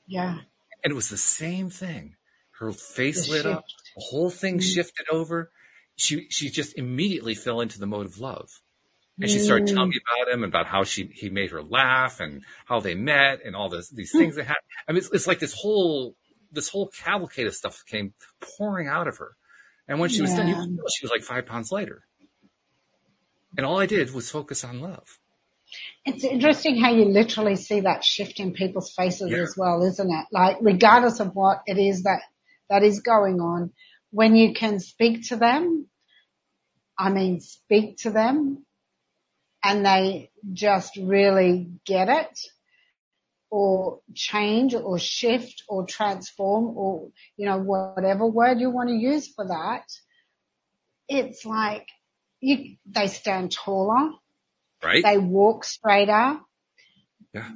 [0.08, 0.39] Yeah.
[0.84, 2.15] And it was the same thing.
[2.60, 3.63] Her face The lit up.
[3.95, 4.63] The whole thing Mm.
[4.63, 5.52] shifted over.
[5.95, 8.50] She she just immediately fell into the mode of love.
[9.22, 9.93] And she started telling Mm.
[9.95, 13.41] me about him, and about how she he made her laugh and how they met
[13.45, 14.19] and all this these Hmm.
[14.19, 14.65] things that happened.
[14.88, 16.15] I mean, it's, it's like this whole
[16.52, 19.36] this whole cavalcade of stuff came pouring out of her.
[19.89, 20.62] And when she was done, you Yeah.
[20.63, 22.04] feel she was like five pounds lighter.
[23.58, 25.19] And all I did was focus on love.
[26.06, 29.41] It's interesting how you literally see that shift in people's faces Yeah.
[29.43, 30.25] as well, isn't it?
[30.32, 32.21] Like regardless of what it is that,
[32.69, 33.71] that is going on,
[34.12, 35.88] when you can speak to them,
[36.97, 38.65] I mean speak to them
[39.63, 42.39] and they just really get it
[43.51, 49.33] or change or shift or transform or, you know, whatever word you want to use
[49.33, 49.85] for that.
[51.07, 51.88] It's like
[52.39, 54.12] you, they stand taller.
[54.83, 55.03] Right?
[55.03, 56.39] They walk straighter.
[57.33, 57.49] Yeah.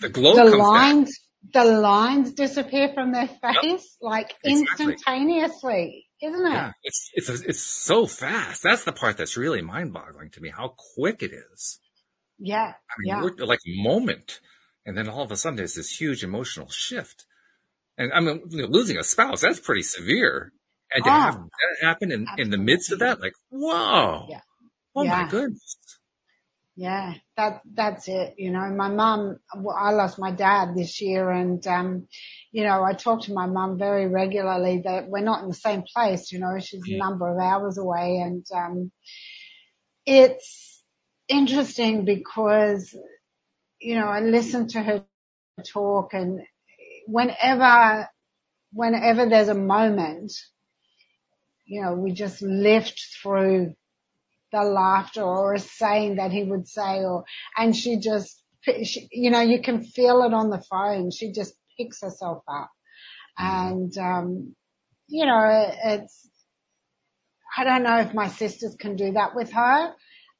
[0.00, 1.18] the glow the lines,
[1.52, 4.86] the lines disappear from their face like Exactly.
[4.86, 6.52] instantaneously, isn't it?
[6.52, 8.62] Yeah, it's it's it's so fast.
[8.62, 10.50] That's the part that's really mind-boggling to me.
[10.50, 11.80] How quick it is.
[12.38, 12.72] Yeah.
[12.74, 13.44] I mean, Yeah.
[13.44, 14.40] like a moment,
[14.88, 17.26] and then all of a sudden there's this huge emotional shift.
[17.98, 20.52] And I mean, losing a spouse that's pretty severe,
[20.94, 21.24] and to Ah.
[21.26, 24.40] have that happen in in the midst of that, like, whoa, Yeah.
[24.96, 25.76] oh my goodness,
[26.76, 28.34] Yeah, that that's it.
[28.38, 32.08] You know, my mum, well, I lost my dad this year, and um,
[32.52, 34.82] you know, I talk to my mum very regularly.
[34.84, 36.32] That we're not in the same place.
[36.32, 36.98] You know, she's a Mm.
[36.98, 38.92] number of hours away, and um,
[40.06, 40.82] it's
[41.28, 42.96] interesting because
[43.80, 45.04] you know I listen to her
[45.66, 46.40] talk, and
[47.06, 48.08] whenever
[48.72, 50.32] whenever there's a moment,
[51.66, 53.74] you know, we just lift through
[54.52, 57.24] the laughter or a saying that he would say or,
[57.56, 58.42] and she just,
[58.84, 61.10] she, you know, you can feel it on the phone.
[61.10, 62.70] She just picks herself up
[63.38, 64.54] and, um,
[65.08, 66.28] you know, it's,
[67.56, 69.94] I don't know if my sisters can do that with her,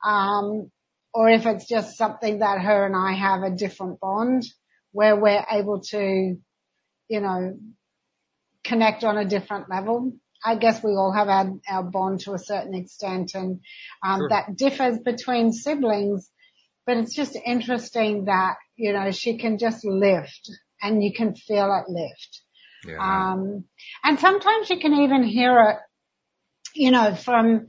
[0.05, 0.70] um,
[1.18, 4.44] or if it's just something that her and I have a different bond
[4.92, 6.37] where we're able to,
[7.09, 7.59] you know,
[8.62, 10.12] connect on a different level.
[10.44, 13.59] I guess we all have our, our bond to a certain extent and
[14.07, 14.28] um, Sure.
[14.28, 16.31] that differs between siblings,
[16.87, 20.48] but it's just interesting that, you know, she can just lift
[20.81, 22.42] and you can feel it lift.
[22.87, 23.64] yeah, Um,
[24.04, 25.76] and sometimes you can even hear it,
[26.76, 27.66] you know, from,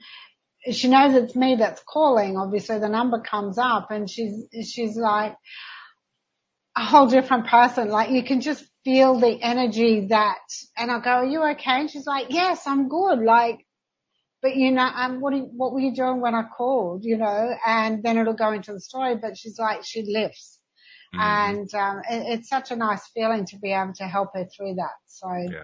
[0.71, 2.37] she knows it's me that's calling.
[2.37, 5.35] Obviously the number comes up and she's, she's like
[6.75, 7.89] a whole different person.
[7.89, 10.39] Like you can just feel the energy that,
[10.77, 11.81] and I go, are you okay?
[11.81, 13.19] And she's like, yes, I'm good.
[13.19, 13.65] Like,
[14.41, 17.55] but you know, um, what, you, what were you doing when I called, you know,
[17.65, 20.59] and then it'll go into the story, but she's like, she lifts.
[21.13, 21.19] Mm.
[21.19, 24.75] And, um, it, it's such a nice feeling to be able to help her through
[24.75, 24.95] that.
[25.07, 25.27] So.
[25.29, 25.63] Yeah,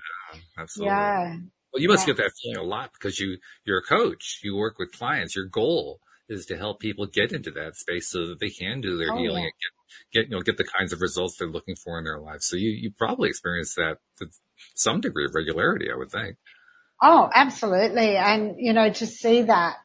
[0.58, 0.94] absolutely.
[0.94, 1.36] Yeah.
[1.76, 4.40] Well, you must get that feeling a lot because you, you're a coach.
[4.42, 5.36] You work with clients.
[5.36, 8.96] Your goal is to help people get into that space so that they can do
[8.96, 9.50] their oh, healing yeah.
[9.50, 9.52] and
[10.14, 12.46] get, get, you know, get the kinds of results they're looking for in their lives.
[12.46, 14.28] So you, you probably experience that to
[14.74, 16.38] some degree of regularity, I would think.
[17.04, 18.16] Oh, absolutely.
[18.16, 19.76] And, you know, to see that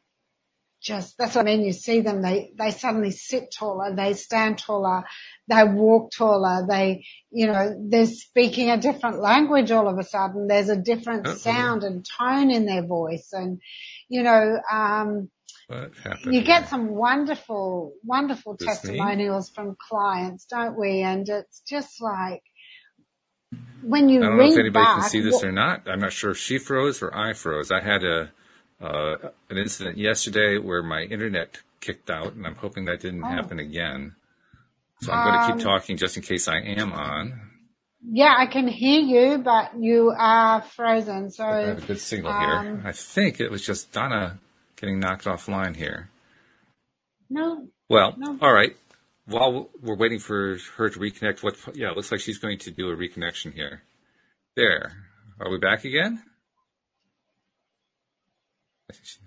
[0.82, 1.64] just, that's what I mean.
[1.64, 5.04] You see them, they, they suddenly sit taller, they stand taller,
[5.48, 10.46] they walk taller, they, you know, they're speaking a different language all of a sudden.
[10.46, 11.34] There's a different Uh-oh.
[11.34, 13.30] sound and tone in their voice.
[13.32, 13.60] And,
[14.08, 15.30] you know, um,
[16.24, 21.02] you get some wonderful, wonderful testimonials from clients, don't we?
[21.02, 22.42] And it's just like,
[23.82, 25.88] when you I don't know if anybody back, can see this or not.
[25.88, 27.70] I'm not sure if she froze or I froze.
[27.70, 28.32] I had a
[28.80, 29.16] uh,
[29.48, 33.28] an incident yesterday where my internet kicked out, and I'm hoping that didn't oh.
[33.28, 34.14] happen again.
[35.02, 37.40] So I'm going to keep um, talking just in case I am on.
[38.02, 41.30] Yeah, I can hear you, but you are frozen.
[41.30, 42.82] So I have a good signal um, here.
[42.84, 44.38] I think it was just Donna
[44.76, 46.10] getting knocked offline here.
[47.30, 47.66] No.
[47.88, 48.38] Well, no.
[48.42, 48.76] all right
[49.30, 51.56] while we're waiting for her to reconnect, what?
[51.74, 53.82] Yeah, it looks like she's going to do a reconnection here.
[54.56, 54.92] There.
[55.38, 56.22] Are we back again?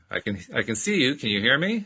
[0.09, 1.15] I can I can see you.
[1.15, 1.85] Can you hear me?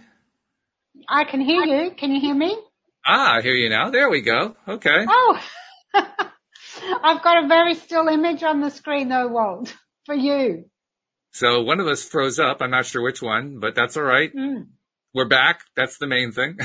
[1.08, 1.92] I can hear you.
[1.92, 2.58] Can you hear me?
[3.06, 3.90] Ah, I hear you now.
[3.90, 4.56] There we go.
[4.68, 5.06] Okay.
[5.08, 5.40] Oh,
[7.04, 9.74] I've got a very still image on the screen though, Walt,
[10.06, 10.66] for you.
[11.32, 12.62] So one of us froze up.
[12.62, 14.34] I'm not sure which one, but that's all right.
[14.34, 14.68] Mm.
[15.14, 15.62] We're back.
[15.76, 16.58] That's the main thing.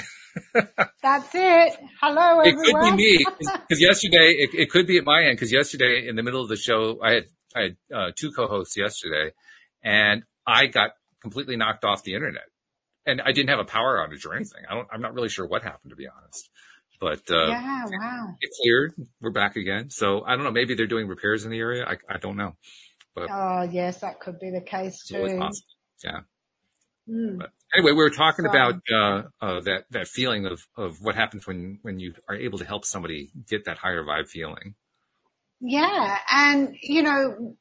[1.03, 1.79] That's it.
[2.01, 2.46] Hello, everyone.
[2.46, 3.27] It could be me
[3.68, 6.48] because yesterday it, it, could be at my end because yesterday in the middle of
[6.48, 9.33] the show I had I had uh, two co-hosts yesterday,
[9.83, 10.90] and I got
[11.23, 12.45] completely knocked off the internet,
[13.07, 14.63] and I didn't have a power outage or anything.
[14.69, 14.89] I don't.
[14.93, 16.51] I'm not really sure what happened to be honest.
[17.01, 18.35] But uh, yeah, wow.
[18.41, 18.95] It cleared.
[19.21, 19.91] We're back again.
[19.91, 20.53] So I don't know.
[20.53, 21.85] Maybe they're doing repairs in the area.
[21.87, 22.55] I I don't know.
[23.15, 25.41] But oh yes, that could be the case too.
[26.05, 26.21] Yeah.
[27.09, 27.39] Mm.
[27.39, 31.15] But anyway, we were talking so, about uh, uh, that that feeling of of what
[31.15, 34.75] happens when when you are able to help somebody get that higher vibe feeling.
[35.61, 37.57] Yeah, and you know,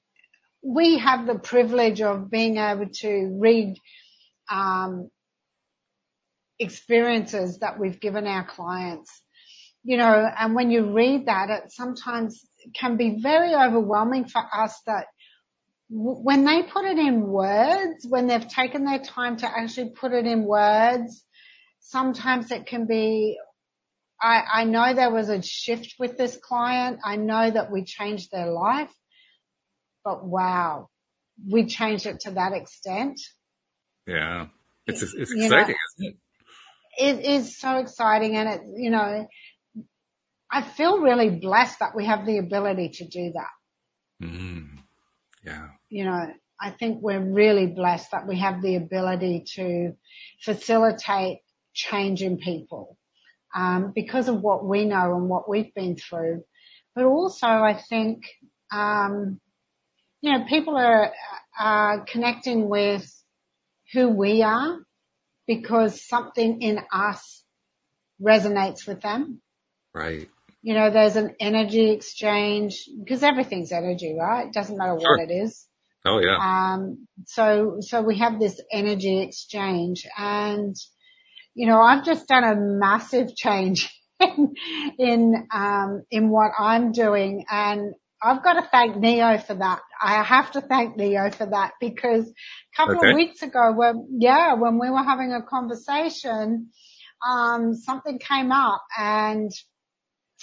[0.62, 3.78] we have the privilege of being able to read
[4.50, 5.10] um,
[6.60, 9.10] experiences that we've given our clients.
[9.84, 12.40] You know, and when you read that, it sometimes
[12.76, 15.08] can be very overwhelming for us that
[15.90, 20.26] when they put it in words, when they've taken their time to actually put it
[20.26, 21.26] in words,
[21.80, 23.38] sometimes it can be,
[24.22, 27.00] I, I know there was a shift with this client.
[27.04, 28.92] I know that we changed their life,
[30.04, 30.90] but wow,
[31.50, 33.20] we changed it to that extent.
[34.08, 34.48] Yeah.
[34.88, 36.18] It's, it's exciting, know, isn't it?
[36.98, 39.28] It is so exciting and it, you know,
[40.52, 44.26] I feel really blessed that we have the ability to do that.
[44.28, 44.80] Mm.
[45.46, 45.70] Yeah.
[45.90, 49.94] You know, I think we're really blessed that we have the ability to
[50.44, 51.40] facilitate
[51.74, 52.98] change in people,
[53.56, 56.44] um, because of what we know and what we've been through.
[56.94, 58.26] But also I think,
[58.72, 59.40] um,
[60.22, 61.12] you know, people are,
[61.60, 63.06] are connecting with
[63.94, 64.80] who we are
[65.48, 67.44] because something in us
[68.22, 69.42] resonates with them.
[69.94, 70.30] Right
[70.62, 74.48] you know, there's an energy exchange because everything's energy, right?
[74.48, 75.18] It doesn't matter sure.
[75.18, 75.68] what it is.
[76.06, 76.38] Oh yeah.
[76.38, 80.76] Um, so, so we have this energy exchange and,
[81.56, 84.54] you know, I've just done a massive change in,
[85.00, 89.82] in, um, in what I'm doing and I've got to thank Neo for that.
[90.02, 93.10] I have to thank Neo for that because a couple okay.
[93.12, 96.70] of weeks ago when, yeah, when we were having a conversation,
[97.28, 99.52] um, something came up and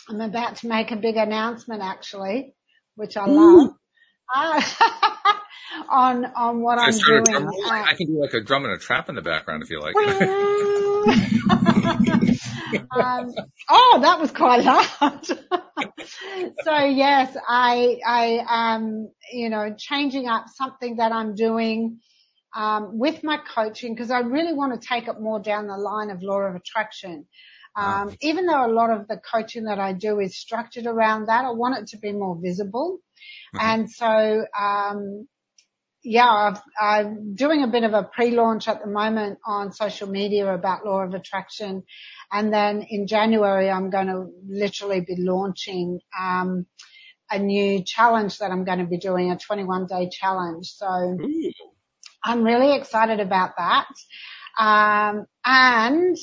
[0.09, 2.55] I'm about to make a big announcement actually,
[2.96, 3.70] which I love.
[4.34, 4.62] Uh,
[5.88, 7.46] on on what I'm doing.
[7.46, 9.80] Uh, I can do like a drum and a trap in the background if you
[9.80, 9.94] like.
[12.90, 13.34] um,
[13.68, 15.26] oh, that was quite loud.
[16.64, 22.00] so yes, I I um you know changing up something that I'm doing
[22.54, 26.10] um, with my coaching because I really want to take it more down the line
[26.10, 27.26] of law of attraction.
[27.76, 31.44] Um, even though a lot of the coaching that I do is structured around that,
[31.44, 32.98] I want it to be more visible.
[33.54, 33.66] Mm-hmm.
[33.66, 35.28] And so, um,
[36.05, 40.53] yeah, i am doing a bit of a pre-launch at the moment on social media
[40.53, 41.82] about law of attraction.
[42.32, 46.66] And then in January, I'm going to literally be launching, um,
[47.30, 50.66] a new challenge that I'm going to be doing, a 21 day challenge.
[50.68, 51.53] So Ooh.
[52.24, 53.86] I'm really excited about that.
[54.59, 56.16] Um, and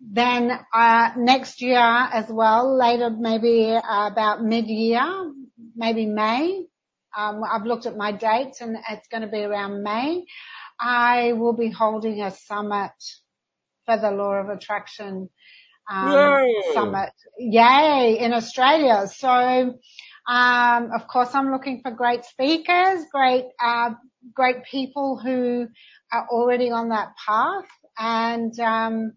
[0.00, 5.32] then uh, next year as well, later maybe uh, about mid-year,
[5.76, 6.67] maybe May.
[7.16, 10.24] Um, I've looked at my dates and it's going to be around May.
[10.80, 12.92] I will be holding a summit
[13.86, 15.28] for the law of attraction
[15.90, 16.36] um,
[16.74, 17.10] summit.
[17.38, 19.06] Yay in Australia.
[19.08, 19.28] So,
[20.28, 23.90] um, of course I'm looking for great speakers, great, uh,
[24.34, 25.66] great people who
[26.12, 27.66] are already on that path
[27.98, 29.12] and, um,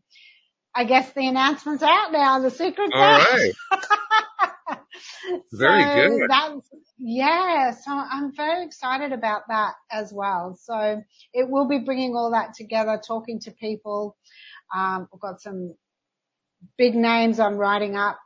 [0.74, 2.40] I guess the announcement's out now.
[2.40, 3.20] The secret's All out.
[3.20, 3.52] right.
[5.52, 6.30] very so good.
[6.30, 10.58] That's, yeah, so I'm very excited about that as well.
[10.62, 11.02] So
[11.34, 14.16] it will be bringing all that together, talking to people.
[14.76, 15.76] Um, I've got some
[16.78, 18.20] big names I'm writing up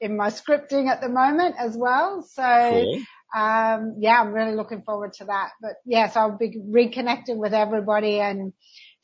[0.00, 2.22] in my scripting at the moment as well.
[2.22, 3.02] So, cool.
[3.36, 5.50] um, yeah, I'm really looking forward to that.
[5.60, 8.52] But yes, I'll be reconnecting with everybody and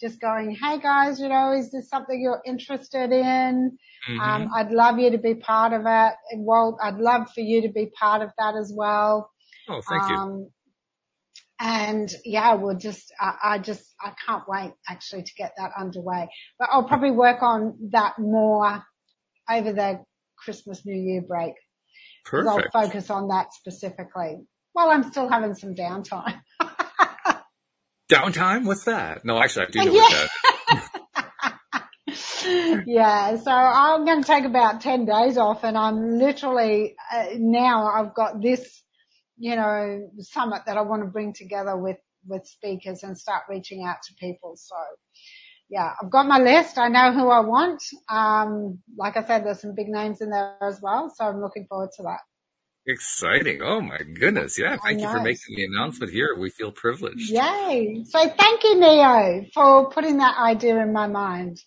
[0.01, 3.79] just going, Hey guys, you know, is this something you're interested in?
[4.09, 4.21] Mm-hmm.
[4.21, 6.15] Um, I'd love you to be part of it.
[6.31, 9.31] And Walt, I'd love for you to be part of that as well.
[9.69, 10.51] Oh, thank um, you.
[11.61, 16.29] And yeah, we'll just, I, I just, I can't wait actually to get that underway,
[16.59, 18.83] but I'll probably work on that more
[19.49, 20.05] over the
[20.37, 21.55] Christmas New Year break.
[22.25, 22.75] Perfect.
[22.75, 24.41] I'll focus on that specifically
[24.73, 26.41] while I'm still having some downtime.
[28.11, 28.67] Downtime?
[28.67, 29.25] What's that?
[29.25, 30.01] No, actually, I do know yeah.
[30.03, 30.95] what that.
[32.87, 37.87] yeah, so I'm going to take about 10 days off and I'm literally, uh, now
[37.87, 38.83] I've got this,
[39.39, 41.97] you know, summit that I want to bring together with,
[42.27, 44.55] with speakers and start reaching out to people.
[44.57, 44.77] So
[45.71, 46.79] yeah, I've got my list.
[46.79, 47.83] I know who I want.
[48.09, 51.13] Um, like I said, there's some big names in there as well.
[51.15, 52.21] So I'm looking forward to that.
[52.87, 53.63] Exciting.
[53.63, 54.59] Oh my goodness.
[54.59, 54.77] Yeah.
[54.77, 56.37] Thank you for making the announcement here.
[56.39, 57.31] We feel privileged.
[57.31, 58.05] Yay.
[58.07, 61.61] So thank you, Neo, for putting that idea in my mind.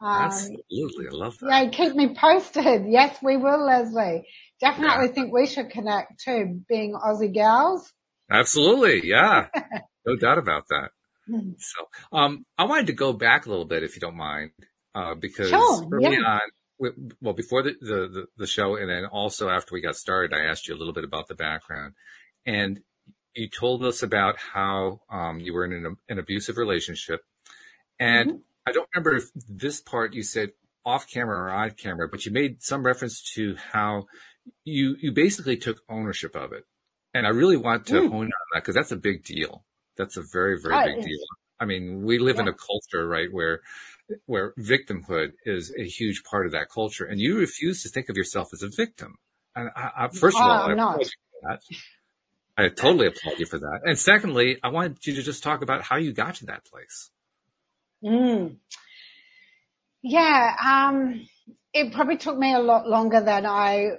[0.00, 1.06] Um, Absolutely.
[1.06, 1.48] I love that.
[1.48, 2.86] Yeah, keep me posted.
[2.88, 4.24] Yes, we will, Leslie.
[4.60, 5.12] Definitely yeah.
[5.12, 7.92] think we should connect too, being Aussie gals.
[8.28, 9.08] Absolutely.
[9.08, 9.46] Yeah.
[10.06, 10.90] no doubt about that.
[11.28, 11.52] Hmm.
[11.58, 14.50] So, um, I wanted to go back a little bit if you don't mind,
[14.94, 16.26] uh, because sure, early yeah.
[16.26, 16.40] on,
[17.20, 20.66] well, before the, the, the, show and then also after we got started, I asked
[20.66, 21.94] you a little bit about the background
[22.44, 22.80] and
[23.34, 27.20] you told us about how, um, you were in an, an abusive relationship.
[27.98, 28.38] And mm-hmm.
[28.66, 30.50] I don't remember if this part you said
[30.84, 34.06] off camera or on camera, but you made some reference to how
[34.64, 36.64] you, you basically took ownership of it.
[37.14, 38.10] And I really want to mm.
[38.10, 39.64] hone on that because that's a big deal.
[39.96, 41.18] That's a very, very oh, big deal.
[41.60, 42.42] I mean, we live yeah.
[42.42, 43.60] in a culture, right, where
[44.26, 48.16] where victimhood is a huge part of that culture, and you refuse to think of
[48.16, 49.16] yourself as a victim.
[49.54, 51.60] And I, I, first of all, I applaud you for that.
[52.56, 53.80] I totally applaud you for that.
[53.84, 57.10] And secondly, I wanted you to just talk about how you got to that place.
[58.04, 58.56] Mm.
[60.02, 61.26] Yeah, um,
[61.72, 63.92] it probably took me a lot longer than I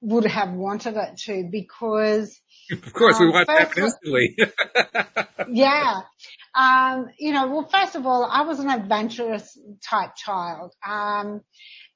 [0.00, 2.40] would have wanted it to because
[2.70, 4.36] of course um, we want that instantly.
[5.52, 6.00] yeah.
[6.54, 10.72] Um, you know, well, first of all, I was an adventurous type child.
[10.86, 11.40] Um,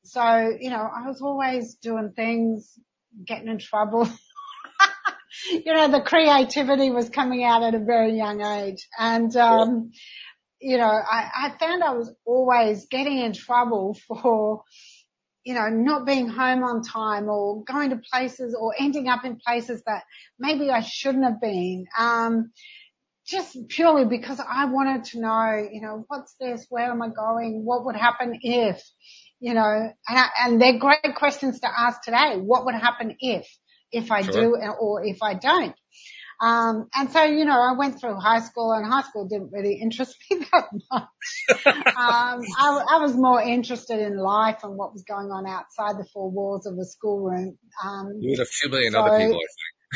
[0.05, 2.79] so, you know, I was always doing things,
[3.25, 4.09] getting in trouble.
[5.51, 8.89] you know, the creativity was coming out at a very young age.
[8.99, 9.91] And, um,
[10.61, 14.63] you know, I, I found I was always getting in trouble for,
[15.45, 19.39] you know, not being home on time or going to places or ending up in
[19.45, 20.05] places that
[20.39, 21.87] maybe I shouldn't have been.
[21.99, 22.53] Um,
[23.27, 26.67] just purely because I wanted to know, you know, what's this?
[26.69, 27.65] Where am I going?
[27.65, 28.83] What would happen if,
[29.41, 29.63] you know,
[30.09, 32.37] and, I, and they're great questions to ask today.
[32.37, 33.49] What would happen if,
[33.93, 34.33] if I sure.
[34.33, 35.75] do or if I don't?
[36.43, 39.75] Um, and so, you know, I went through high school and high school didn't really
[39.75, 41.67] interest me that much.
[41.67, 46.07] um, I, I, was more interested in life and what was going on outside the
[46.13, 47.57] four walls of a schoolroom.
[47.85, 49.39] Um, you had a few million so, other people,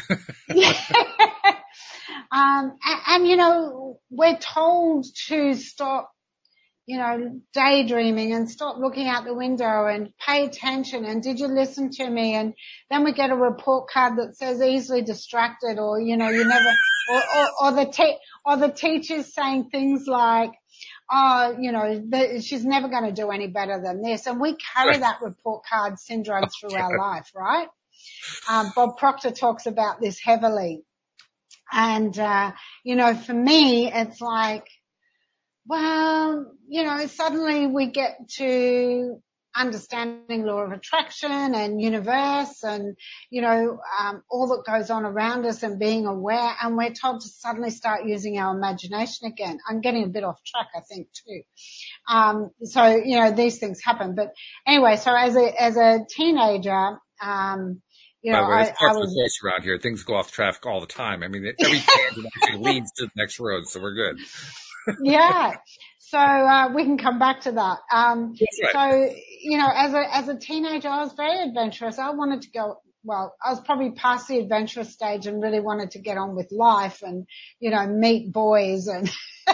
[0.08, 0.20] I think.
[0.54, 1.54] yeah.
[2.32, 6.10] Um, and, and, you know, we're told to stop
[6.86, 11.48] you know, daydreaming and stop looking out the window and pay attention and did you
[11.48, 12.34] listen to me?
[12.34, 12.54] And
[12.90, 16.68] then we get a report card that says easily distracted or, you know, you never,
[17.10, 20.52] or, or, or the te- or the teachers saying things like,
[21.10, 24.28] oh, you know, the, she's never going to do any better than this.
[24.28, 27.68] And we carry that report card syndrome through our life, right?
[28.48, 30.84] Um, Bob Proctor talks about this heavily.
[31.72, 32.52] And, uh,
[32.84, 34.68] you know, for me, it's like,
[35.68, 39.20] well, you know, suddenly we get to
[39.56, 42.94] understanding law of attraction and universe and,
[43.30, 46.54] you know, um, all that goes on around us and being aware.
[46.60, 49.58] And we're told to suddenly start using our imagination again.
[49.66, 51.42] I'm getting a bit off track, I think too.
[52.08, 54.14] Um, so, you know, these things happen.
[54.14, 54.34] But
[54.66, 57.80] anyway, so as a, as a teenager, um,
[58.22, 59.78] you know, By the way, I, I was, close around here.
[59.78, 61.22] Things go off traffic all the time.
[61.22, 64.18] I mean, every tangent actually leads to the next road, so we're good.
[65.02, 65.56] Yeah.
[65.98, 67.78] So uh, we can come back to that.
[67.92, 68.72] Um, right.
[68.72, 71.98] So you know, as a as a teenager, I was very adventurous.
[71.98, 72.80] I wanted to go.
[73.02, 76.50] Well, I was probably past the adventurous stage and really wanted to get on with
[76.50, 77.26] life and
[77.60, 79.08] you know meet boys and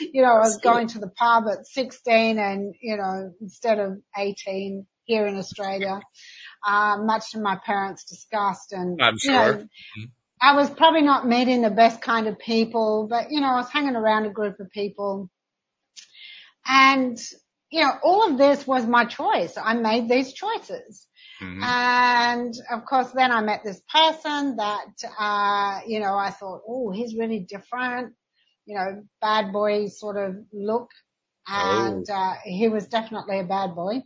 [0.00, 3.98] you know I was going to the pub at 16 and you know instead of
[4.16, 6.00] 18 here in Australia,
[6.66, 9.64] uh, much to my parents' disgust and I'm you know, sure.
[10.40, 13.70] I was probably not meeting the best kind of people, but you know, I was
[13.70, 15.30] hanging around a group of people
[16.68, 17.18] and,
[17.70, 19.56] you know, all of this was my choice.
[19.56, 21.06] I made these choices.
[21.40, 21.62] Mhm.
[21.62, 26.90] And of course, then I met this person that, uh, you know, I thought, oh,
[26.90, 28.14] he's really different,
[28.66, 30.90] you know, bad boy sort of look.
[31.46, 34.02] And, uh, he was definitely a bad boy.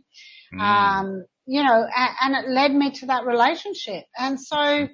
[0.53, 0.61] Mm.
[0.61, 4.05] Um, you know, and, and it led me to that relationship.
[4.17, 4.87] And so,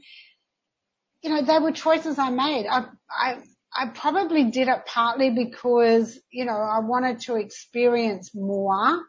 [1.23, 2.67] you know, they were choices I made.
[2.67, 3.37] I, I,
[3.75, 9.01] I probably did it partly because, you know, I wanted to experience more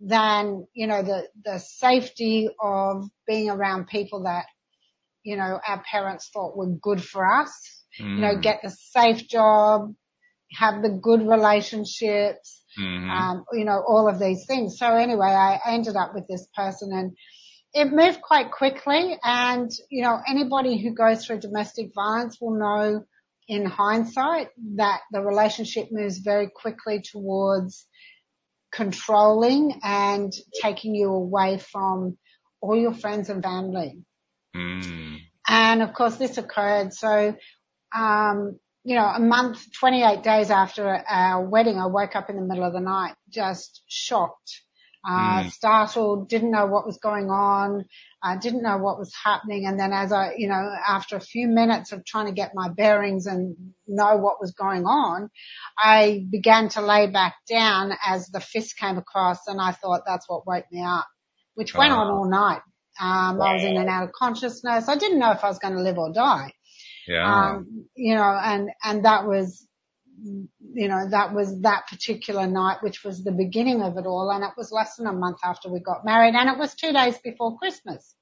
[0.00, 4.46] than, you know, the, the safety of being around people that,
[5.22, 7.52] you know, our parents thought were good for us.
[8.16, 8.42] You know, Mm.
[8.42, 9.94] get the safe job,
[10.54, 13.10] have the good relationships, Mhm.
[13.14, 14.78] um, you know, all of these things.
[14.78, 17.12] So anyway, I ended up with this person and
[17.72, 19.18] it moved quite quickly.
[19.22, 23.04] And, you know, anybody who goes through domestic violence will know
[23.48, 27.86] in hindsight that the relationship moves very quickly towards
[28.72, 32.16] controlling and taking you away from
[32.60, 33.98] all your friends and family.
[34.56, 35.18] Mm.
[35.48, 36.92] And of course this occurred.
[36.92, 37.34] So,
[37.94, 42.42] um, you know, a month, 28 days after our wedding, I woke up in the
[42.42, 44.62] middle of the night, just shocked,
[45.08, 45.50] uh, Mm.
[45.50, 47.84] startled, didn't know what was going on,
[48.22, 49.66] uh, didn't know what was happening.
[49.66, 52.68] And then as I, you know, after a few minutes of trying to get my
[52.68, 55.30] bearings and know what was going on,
[55.78, 60.28] I began to lay back down as the fist came across and I thought that's
[60.28, 61.06] what woke me up,
[61.54, 62.12] which went on Ah.
[62.14, 62.60] all night.
[63.00, 64.86] Um, I was in and out of consciousness.
[64.88, 66.52] I didn't know if I was going to live or die.
[67.08, 67.24] Yeah.
[67.52, 69.66] Um, you know, and, and that was,
[70.22, 74.30] you know, that was that particular night, which was the beginning of it all.
[74.30, 76.92] And it was less than a month after we got married and it was two
[76.92, 78.14] days before Christmas.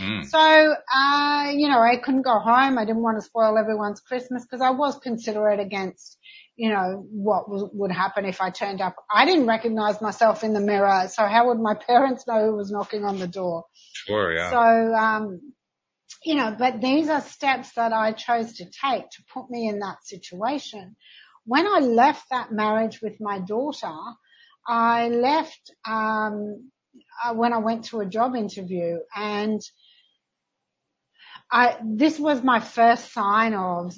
[0.00, 0.26] Mm.
[0.26, 2.78] So, uh, you know, I couldn't go home.
[2.78, 6.18] I didn't want to spoil everyone's Christmas because I was considerate against,
[6.56, 8.96] you know, what was, would happen if I turned up.
[9.12, 11.08] I didn't recognize myself in the mirror.
[11.08, 13.64] So how would my parents know who was knocking on the door?
[13.94, 14.34] Sure.
[14.34, 14.50] Yeah.
[14.50, 15.40] So, um,
[16.24, 19.78] you know, but these are steps that I chose to take to put me in
[19.80, 20.96] that situation.
[21.46, 23.94] When I left that marriage with my daughter,
[24.66, 26.70] I left, um,
[27.24, 29.60] uh, when I went to a job interview and
[31.50, 33.94] I, this was my first sign of,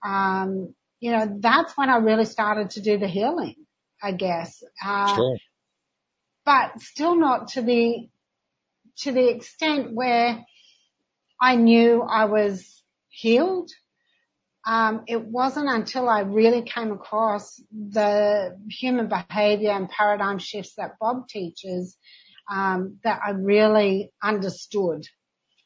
[0.03, 3.55] um, you know, that's when I really started to do the healing,
[4.01, 4.63] I guess.
[4.83, 5.37] Uh, sure.
[6.45, 8.09] but still not to the,
[8.99, 10.45] to the extent where
[11.41, 13.69] I knew I was healed.
[14.65, 20.97] um, it wasn't until I really came across the human behavior and paradigm shifts that
[20.99, 21.97] Bob teaches
[22.49, 25.05] um, that I really understood.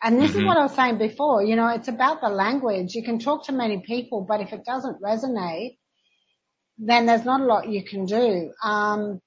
[0.01, 0.41] And this mm-hmm.
[0.41, 1.43] is what I was saying before.
[1.43, 2.93] You know, it's about the language.
[2.93, 5.77] You can talk to many people, but if it doesn't resonate,
[6.77, 8.51] then there's not a lot you can do.
[8.63, 9.19] Um,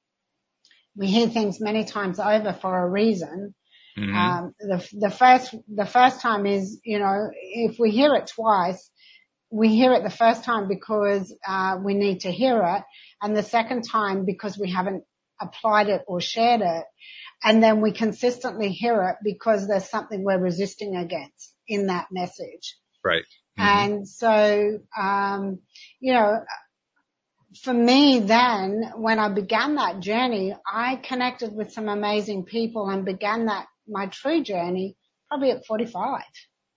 [0.96, 3.54] we hear things many times over for a reason.
[3.98, 4.16] Mm-hmm.
[4.16, 8.90] Um, the, the first, the first time is, you know, if we hear it twice,
[9.50, 12.82] we hear it the first time because uh, we need to hear it,
[13.20, 15.02] and the second time because we haven't
[15.40, 16.84] applied it or shared it,
[17.42, 22.76] and then we consistently hear it because there's something we're resisting against in that message.
[23.04, 23.24] Right.
[23.58, 23.62] Mm-hmm.
[23.62, 25.60] And so, um,
[26.00, 26.40] you know,
[27.62, 33.04] for me then, when I began that journey, I connected with some amazing people and
[33.04, 34.96] began that, my true journey,
[35.28, 36.22] probably at 45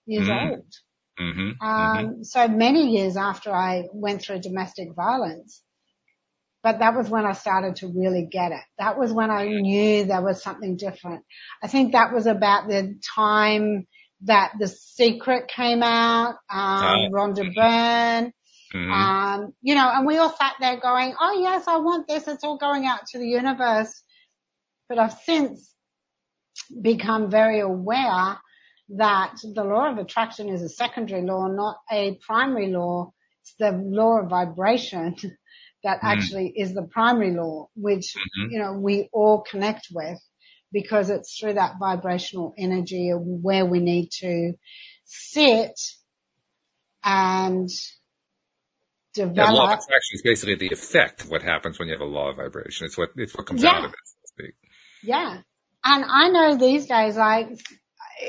[0.06, 0.50] years mm-hmm.
[0.50, 0.74] old.
[1.20, 1.66] Mm-hmm.
[1.66, 2.24] Um, mm-hmm.
[2.24, 5.62] so many years after I went through domestic violence.
[6.64, 8.62] But that was when I started to really get it.
[8.80, 11.26] That was when I knew there was something different.
[11.62, 13.86] I think that was about the time
[14.22, 18.32] that The Secret came out, um, Rhonda Byrne,
[18.74, 18.92] mm-hmm.
[18.92, 22.30] um, you know, and we all sat there going, oh yes, I want this.
[22.30, 24.02] It's all going out to the universe.
[24.88, 25.74] But I've since
[26.82, 28.38] become very aware
[28.90, 33.12] that the law of attraction is a secondary law, not a primary law.
[33.42, 35.16] It's the law of vibration
[35.84, 38.52] that mm actually is the primary law, which, mm-hmm.
[38.52, 40.20] you know, we all connect with
[40.72, 44.54] because it's through that vibrational energy where we need to
[45.06, 45.80] sit
[47.04, 47.70] and
[49.14, 49.38] develop.
[49.38, 52.06] Yeah, law of attraction is basically the effect of what happens when you have a
[52.06, 52.86] law of vibration.
[52.86, 53.72] It's what, it's what comes yeah.
[53.72, 54.56] out of it, so to speak.
[55.04, 55.42] Yeah.
[55.86, 57.50] And I know these days, like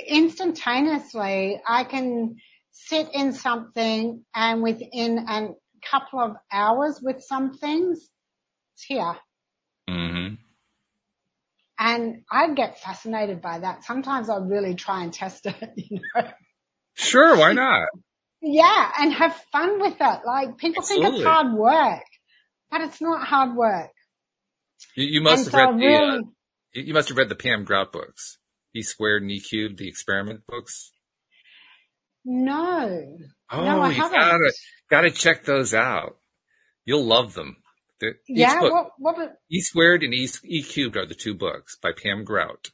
[0.08, 2.36] instantaneously, I can
[2.72, 5.48] sit in something and within a
[5.90, 8.08] couple of hours with some things,
[8.74, 9.16] it's here.
[9.88, 10.34] Mm-hmm.
[11.78, 13.84] And I get fascinated by that.
[13.84, 16.28] Sometimes I really try and test it, you know.
[16.94, 17.88] Sure, why not?
[18.44, 20.20] yeah, and have fun with it.
[20.26, 21.10] Like people Absolutely.
[21.10, 22.04] think it's hard work,
[22.70, 23.90] but it's not hard work.
[24.94, 26.22] You, you must and have so read the, uh, really, uh,
[26.72, 28.38] you must have read the Pam Grout books.
[28.74, 30.92] E squared and E cubed, the experiment books?
[32.24, 33.18] No.
[33.50, 34.18] Oh, no, I you haven't.
[34.18, 34.52] gotta,
[34.90, 36.16] gotta check those out.
[36.84, 37.56] You'll love them.
[38.28, 41.92] yeah, book, what, what, E squared and e, e cubed are the two books by
[41.92, 42.70] Pam Grout.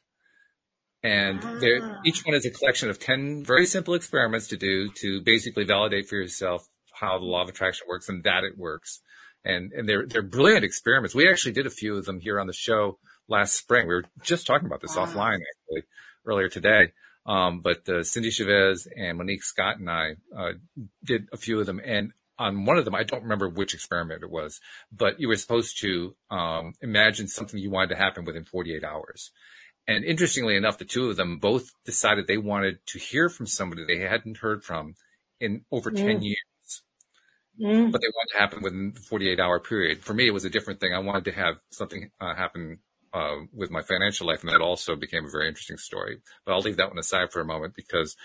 [1.03, 1.99] And ah.
[2.05, 6.07] each one is a collection of 10 very simple experiments to do to basically validate
[6.07, 9.01] for yourself how the law of attraction works and that it works.
[9.43, 11.15] And, and they're, they're brilliant experiments.
[11.15, 13.87] We actually did a few of them here on the show last spring.
[13.87, 15.05] We were just talking about this wow.
[15.05, 15.87] offline actually
[16.25, 16.91] earlier today.
[17.25, 20.53] Um, but uh, Cindy Chavez and Monique Scott and I uh,
[21.03, 24.23] did a few of them, and on one of them, I don't remember which experiment
[24.23, 24.59] it was,
[24.91, 29.31] but you were supposed to um, imagine something you wanted to happen within 48 hours.
[29.87, 33.85] And interestingly enough, the two of them both decided they wanted to hear from somebody
[33.85, 34.95] they hadn't heard from
[35.39, 35.97] in over mm.
[35.97, 36.37] 10 years.
[37.61, 37.91] Mm.
[37.91, 40.03] But they wanted to happen within the 48 hour period.
[40.03, 40.93] For me, it was a different thing.
[40.93, 42.79] I wanted to have something uh, happen
[43.13, 46.21] uh, with my financial life, and that also became a very interesting story.
[46.45, 48.15] But I'll leave that one aside for a moment because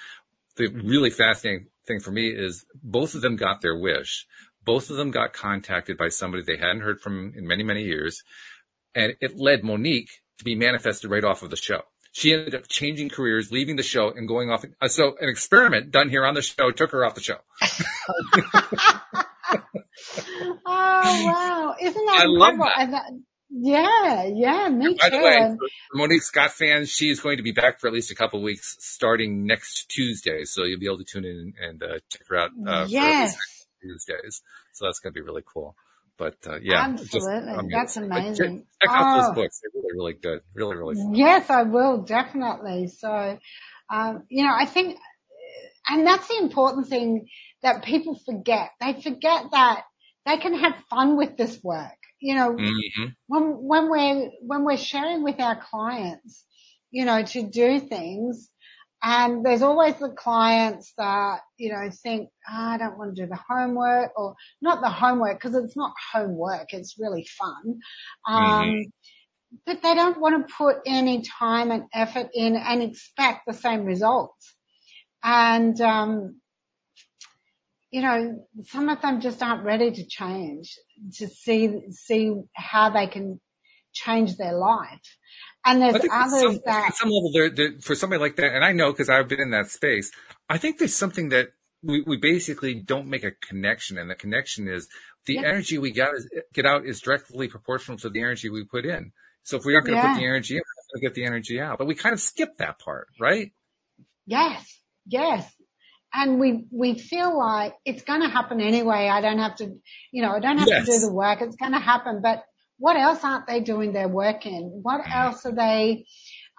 [0.57, 4.27] the really fascinating thing for me is both of them got their wish.
[4.65, 8.23] Both of them got contacted by somebody they hadn't heard from in many, many years.
[8.95, 11.83] And it led Monique to be manifested right off of the show.
[12.13, 14.65] She ended up changing careers, leaving the show and going off.
[14.81, 17.37] Uh, so an experiment done here on the show took her off the show.
[20.67, 21.75] oh wow!
[21.81, 22.65] Isn't that I incredible?
[22.65, 23.13] love that.
[23.59, 25.17] Yeah, yeah, me By too.
[25.17, 25.57] the way,
[25.95, 29.47] Monique Scott fans, she's going to be back for at least a couple weeks starting
[29.47, 30.45] next Tuesday.
[30.45, 33.35] So you'll be able to tune in and uh, check her out uh, yes.
[33.81, 34.43] Tuesdays.
[34.75, 35.75] So that's going to be really cool.
[36.19, 38.59] But uh, yeah, absolutely, just, that's amazing.
[38.59, 39.35] Check, check out those oh.
[39.35, 41.15] books; they're really, really good, really, really fun.
[41.15, 42.89] Yes, I will definitely.
[42.89, 43.39] So,
[43.91, 44.99] um, you know, I think,
[45.89, 47.29] and that's the important thing
[47.63, 48.71] that people forget.
[48.81, 49.83] They forget that
[50.25, 53.05] they can have fun with this work you know, mm-hmm.
[53.27, 56.45] when, when we're, when we're sharing with our clients,
[56.91, 58.49] you know, to do things,
[59.03, 63.29] and there's always the clients that, you know, think, oh, I don't want to do
[63.29, 66.73] the homework or not the homework because it's not homework.
[66.73, 67.81] It's really fun.
[68.27, 68.81] Um, mm-hmm.
[69.67, 73.85] but they don't want to put any time and effort in and expect the same
[73.85, 74.55] results.
[75.23, 76.41] And, um,
[77.97, 80.77] you know, some of them just aren't ready to change,
[81.15, 83.41] to see, see how they can
[83.95, 85.17] change their life.
[85.65, 86.95] And there's others some, that.
[86.95, 89.51] some level, they're, they're, for somebody like that, and I know because I've been in
[89.53, 90.13] that space,
[90.47, 94.69] I think there's something that we, we basically don't make a connection and the connection
[94.69, 94.89] is
[95.25, 95.47] the yeah.
[95.47, 99.13] energy we got is, get out is directly proportional to the energy we put in.
[99.43, 100.13] So if we aren't going to yeah.
[100.13, 101.79] put the energy in, we're going to get the energy out.
[101.79, 103.53] But we kind of skip that part, right?
[104.27, 104.83] Yes.
[105.07, 105.51] Yes.
[106.13, 109.09] And we, we feel like it's going to happen anyway.
[109.09, 109.75] I don't have to,
[110.13, 110.87] you know, I don't have yes.
[110.87, 111.43] to do the work.
[111.43, 112.21] It's going to happen.
[112.23, 112.43] But
[112.79, 114.81] what else aren't they doing their work in?
[114.83, 116.07] What else are they,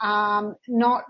[0.03, 1.05] um, not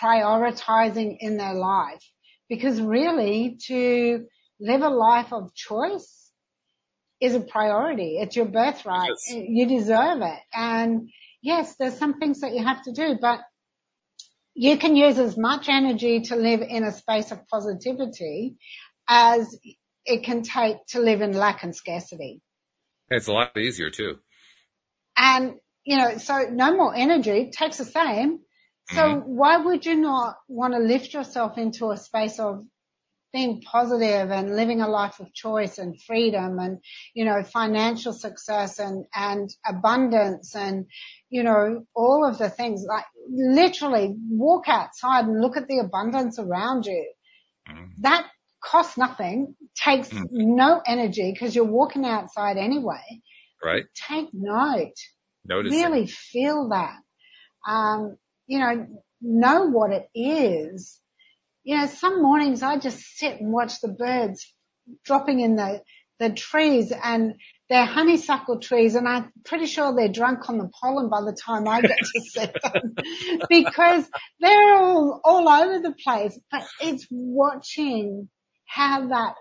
[0.00, 2.02] prioritizing in their life?
[2.48, 4.26] Because really to
[4.60, 6.30] live a life of choice
[7.20, 8.18] is a priority.
[8.20, 9.10] It's your birthright.
[9.28, 9.46] Yes.
[9.48, 10.40] You deserve it.
[10.52, 11.08] And
[11.40, 13.40] yes, there's some things that you have to do, but
[14.54, 18.56] you can use as much energy to live in a space of positivity
[19.08, 19.58] as
[20.04, 22.40] it can take to live in lack and scarcity.
[23.10, 24.18] It's a lot easier too.
[25.16, 28.40] And, you know, so no more energy takes the same.
[28.90, 29.36] So mm-hmm.
[29.36, 32.64] why would you not want to lift yourself into a space of
[33.32, 36.78] being positive and living a life of choice and freedom and,
[37.14, 40.86] you know, financial success and, and abundance and,
[41.30, 46.38] you know, all of the things like literally walk outside and look at the abundance
[46.38, 47.12] around you.
[47.68, 47.90] Mm.
[48.00, 48.26] That
[48.62, 50.24] costs nothing, takes mm.
[50.30, 53.02] no energy because you're walking outside anyway.
[53.64, 53.84] Right.
[54.08, 54.94] Take note.
[55.44, 56.10] Notice really it.
[56.10, 56.96] feel that.
[57.66, 58.16] Um,
[58.46, 58.86] you know,
[59.20, 61.00] know what it is
[61.64, 64.52] you know, some mornings I just sit and watch the birds
[65.04, 65.82] dropping in the,
[66.18, 67.34] the trees and
[67.68, 71.66] they're honeysuckle trees and I'm pretty sure they're drunk on the pollen by the time
[71.66, 72.94] I get to see them
[73.48, 74.08] because
[74.40, 78.28] they're all, all over the place, but it's watching
[78.66, 79.34] how that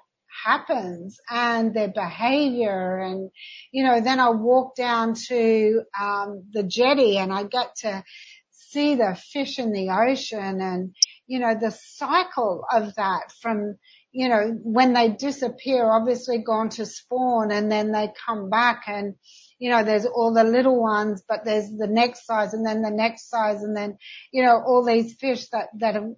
[0.45, 2.99] happens and their behavior.
[2.99, 3.31] And,
[3.71, 8.03] you know, then I walk down to, um, the jetty and I get to
[8.51, 10.95] see the fish in the ocean and,
[11.27, 13.75] you know, the cycle of that from,
[14.11, 19.15] you know, when they disappear, obviously gone to spawn and then they come back and,
[19.57, 22.91] you know, there's all the little ones, but there's the next size and then the
[22.91, 23.97] next size and then,
[24.31, 26.11] you know, all these fish that, that are,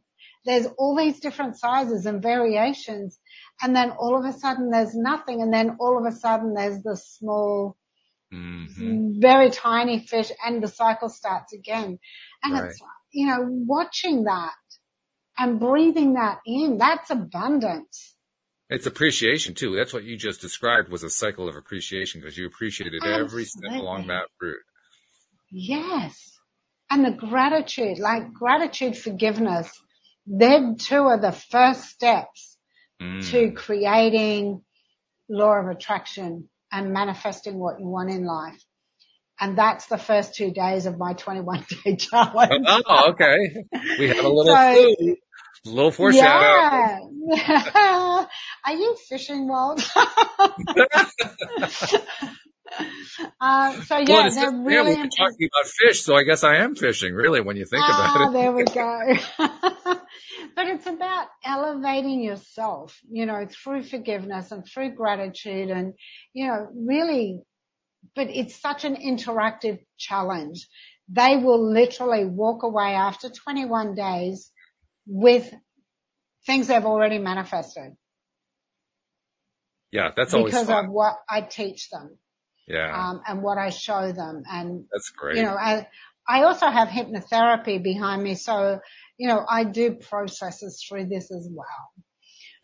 [0.46, 3.20] there's all these different sizes and variations.
[3.62, 5.42] And then all of a sudden there's nothing.
[5.42, 7.78] And then all of a sudden there's the small,
[8.34, 9.22] mm-hmm.
[9.22, 12.00] very tiny fish and the cycle starts again.
[12.44, 12.72] And right.
[12.72, 12.82] it's,
[13.12, 14.54] you know, watching that
[15.38, 16.78] and breathing that in.
[16.78, 18.16] That's abundance.
[18.70, 19.76] It's appreciation too.
[19.76, 23.26] That's what you just described was a cycle of appreciation because you appreciated Absolutely.
[23.26, 24.58] every step along that route.
[25.52, 26.32] Yes.
[26.90, 29.70] And the gratitude, like gratitude, forgiveness,
[30.26, 32.58] them two are the first steps
[33.02, 33.30] mm.
[33.32, 34.62] to creating
[35.30, 38.62] law of attraction and manifesting what you want in life.
[39.40, 42.66] And that's the first two days of my 21 day challenge.
[42.68, 43.66] Oh, okay.
[44.00, 45.16] We have a little so, clue.
[45.66, 47.10] A little foreshadow.
[47.28, 48.26] Yeah.
[48.66, 49.82] Are you fishing, Walt?
[53.40, 56.56] Uh, so yeah, well, they're really yeah, we're talking about fish, so I guess I
[56.58, 58.34] am fishing, really, when you think about it.
[58.34, 58.64] there we
[59.44, 60.00] go.
[60.56, 65.94] but it's about elevating yourself, you know, through forgiveness and through gratitude and,
[66.34, 67.42] you know, really,
[68.16, 70.68] but it's such an interactive challenge.
[71.10, 74.52] They will literally walk away after 21 days
[75.06, 75.54] with
[76.46, 77.96] things they've already manifested.
[79.92, 80.86] Yeah, that's always because fun.
[80.86, 82.18] of what I teach them.
[82.68, 82.98] Yeah.
[82.98, 85.38] Um, and what I show them and that's great.
[85.38, 85.88] You know, I,
[86.28, 88.36] I also have hypnotherapy behind me.
[88.36, 88.80] So,
[89.18, 91.92] you know, I do processes through this as well.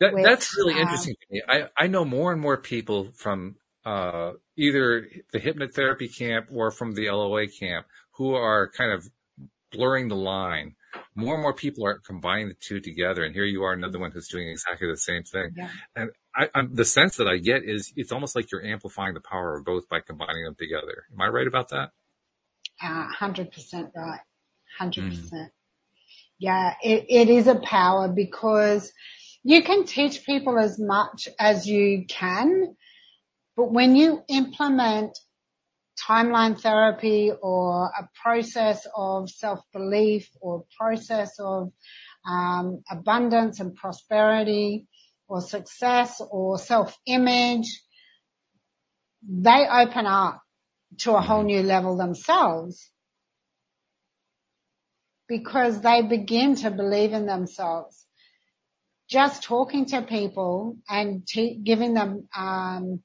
[0.00, 1.42] That, that's really um, interesting to me.
[1.46, 6.94] I, I know more and more people from, uh, either the hypnotherapy camp or from
[6.94, 9.06] the LOA camp who are kind of
[9.70, 10.74] blurring the line
[11.14, 13.24] more and more people are combining the two together.
[13.24, 15.52] And here you are, another one who's doing exactly the same thing.
[15.56, 15.70] Yeah.
[15.96, 19.20] And I, I'm, the sense that I get is it's almost like you're amplifying the
[19.20, 21.04] power of both by combining them together.
[21.12, 21.90] Am I right about that?
[22.82, 23.06] uh,
[23.52, 24.20] percent right.
[24.78, 25.10] Hundred mm.
[25.10, 25.52] percent.
[26.38, 28.92] Yeah, it, it is a power because
[29.42, 32.76] you can teach people as much as you can,
[33.56, 35.18] but when you implement
[36.08, 41.72] timeline therapy or a process of self-belief or process of
[42.28, 44.86] um, abundance and prosperity
[45.28, 47.82] or success or self-image,
[49.28, 50.42] they open up
[50.98, 52.90] to a whole new level themselves
[55.28, 58.04] because they begin to believe in themselves.
[59.08, 61.26] Just talking to people and
[61.64, 63.02] giving them um,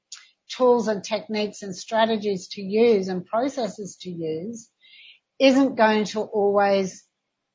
[0.49, 4.69] tools and techniques and strategies to use and processes to use
[5.39, 7.03] isn't going to always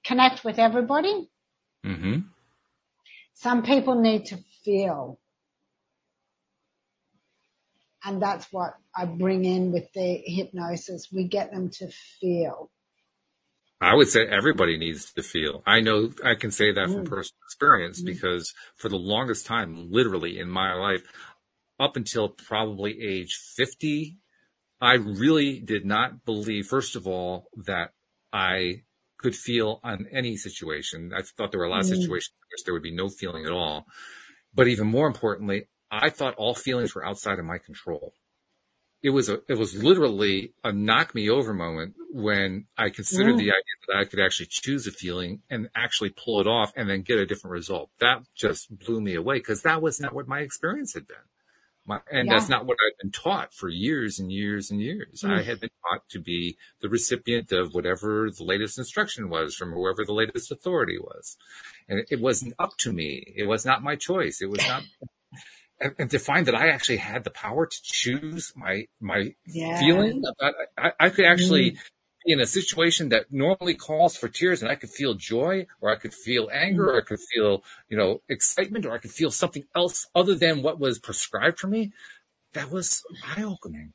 [0.05, 1.29] connect with everybody.
[1.85, 2.21] Mm-hmm.
[3.35, 5.19] Some people need to feel.
[8.05, 11.09] And that's what I bring in with the hypnosis.
[11.13, 11.89] We get them to
[12.21, 12.71] feel.
[13.83, 15.63] I would say everybody needs to feel.
[15.67, 17.09] I know I can say that from mm.
[17.09, 21.03] personal experience because for the longest time, literally in my life,
[21.81, 24.19] up until probably age 50,
[24.81, 27.93] I really did not believe, first of all, that
[28.33, 28.83] I
[29.19, 31.13] could feel on any situation.
[31.17, 32.01] I thought there were a lot of mm.
[32.01, 33.87] situations in which there would be no feeling at all.
[34.55, 38.13] But even more importantly, I thought all feelings were outside of my control.
[39.03, 43.39] It was a, it was literally a knock me over moment when I considered mm.
[43.39, 46.89] the idea that I could actually choose a feeling and actually pull it off and
[46.89, 47.91] then get a different result.
[47.99, 51.17] That just blew me away because that was not what my experience had been.
[51.87, 52.35] My, and yeah.
[52.35, 55.23] that's not what I've been taught for years and years and years.
[55.25, 55.39] Mm.
[55.39, 59.73] I had been taught to be the recipient of whatever the latest instruction was from
[59.73, 61.37] whoever the latest authority was.
[61.89, 63.33] And it wasn't up to me.
[63.35, 64.41] It was not my choice.
[64.41, 64.83] It was not,
[65.99, 69.81] and, to find that I actually had the power to choose my, my yeah.
[69.81, 71.79] feeling about, I, I could actually, mm
[72.25, 75.97] in a situation that normally calls for tears and I could feel joy or I
[75.97, 79.65] could feel anger or I could feel, you know, excitement or I could feel something
[79.75, 81.93] else other than what was prescribed for me,
[82.53, 83.93] that was eye opening.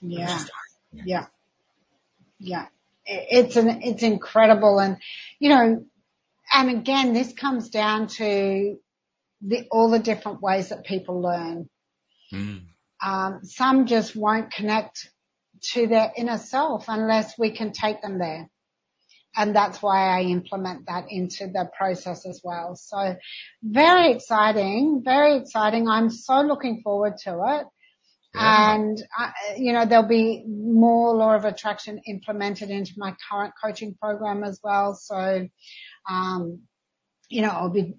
[0.00, 0.44] Yeah.
[0.92, 1.26] Yeah.
[2.38, 2.66] Yeah.
[3.04, 4.78] It's an, it's incredible.
[4.78, 4.96] And,
[5.38, 5.84] you know,
[6.52, 8.78] and again, this comes down to
[9.42, 11.68] the, all the different ways that people learn.
[12.32, 12.62] Mm.
[13.04, 15.10] Um, some just won't connect
[15.72, 18.48] to their inner self unless we can take them there.
[19.36, 22.74] And that's why I implement that into the process as well.
[22.74, 23.16] So
[23.62, 25.88] very exciting, very exciting.
[25.88, 27.66] I'm so looking forward to it.
[28.34, 28.74] Yeah.
[28.74, 33.96] And, uh, you know, there'll be more law of attraction implemented into my current coaching
[34.00, 34.94] program as well.
[34.94, 35.48] So,
[36.08, 36.60] um,
[37.28, 37.94] you know, I'll be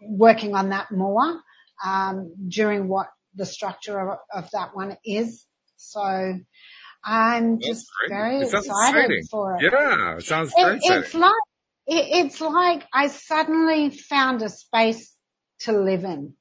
[0.00, 1.40] working on that more,
[1.84, 5.46] um, during what the structure of, of that one is.
[5.76, 6.38] So,
[7.04, 9.22] I'm just very excited exciting.
[9.30, 9.62] for it.
[9.62, 11.32] Yeah, it sounds very it, It's like,
[11.86, 15.14] it, it's like I suddenly found a space
[15.60, 16.34] to live in,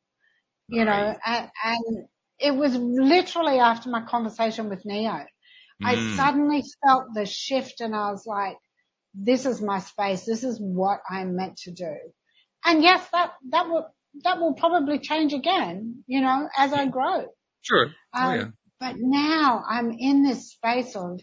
[0.67, 2.05] you know, and, and,
[2.43, 5.11] it was literally after my conversation with Neo.
[5.11, 5.25] Mm.
[5.83, 8.57] I suddenly felt the shift and I was like,
[9.13, 10.25] this is my space.
[10.25, 11.95] This is what I'm meant to do.
[12.65, 13.85] And yes, that, that will,
[14.23, 17.25] that will probably change again, you know, as I grow.
[17.61, 17.91] Sure.
[18.15, 18.45] Oh, um, yeah.
[18.81, 21.21] But now I'm in this space of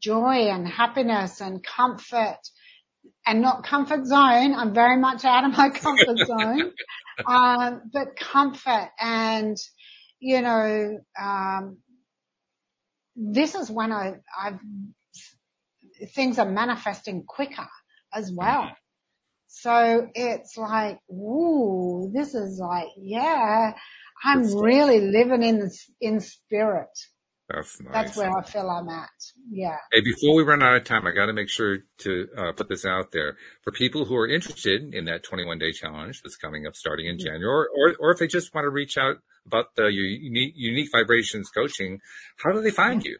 [0.00, 2.40] joy and happiness and comfort
[3.24, 4.52] and not comfort zone.
[4.52, 6.72] I'm very much out of my comfort zone.
[7.24, 9.56] Um, but comfort and,
[10.18, 11.78] you know, um,
[13.14, 14.58] this is when I, I've,
[16.16, 17.68] things are manifesting quicker
[18.12, 18.68] as well.
[19.46, 23.74] So it's like, ooh, this is like, yeah,
[24.24, 25.70] I'm really living in
[26.00, 26.88] in spirit.
[27.48, 27.92] That's nice.
[27.92, 29.10] That's where I feel I'm at.
[29.50, 29.76] Yeah.
[29.92, 32.68] Hey, before we run out of time, I got to make sure to uh, put
[32.68, 36.66] this out there for people who are interested in that 21 day challenge that's coming
[36.66, 37.26] up starting in mm-hmm.
[37.26, 39.16] January, or, or, or if they just want to reach out
[39.46, 41.98] about the unique, unique vibrations coaching,
[42.42, 43.18] how do they find you?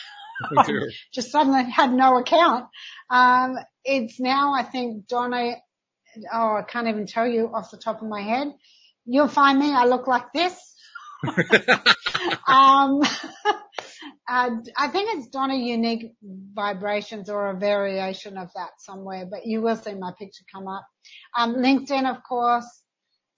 [1.12, 2.66] just suddenly had no account.
[3.08, 5.56] Um, it's now, I think, Donna,
[6.32, 8.48] oh, I can't even tell you off the top of my head.
[9.06, 10.54] You'll find me, I look like this.
[12.46, 13.00] um,
[14.28, 19.60] uh, I think it's Donna Unique Vibrations or a variation of that somewhere, but you
[19.62, 20.86] will see my picture come up.
[21.36, 22.82] Um, LinkedIn, of course.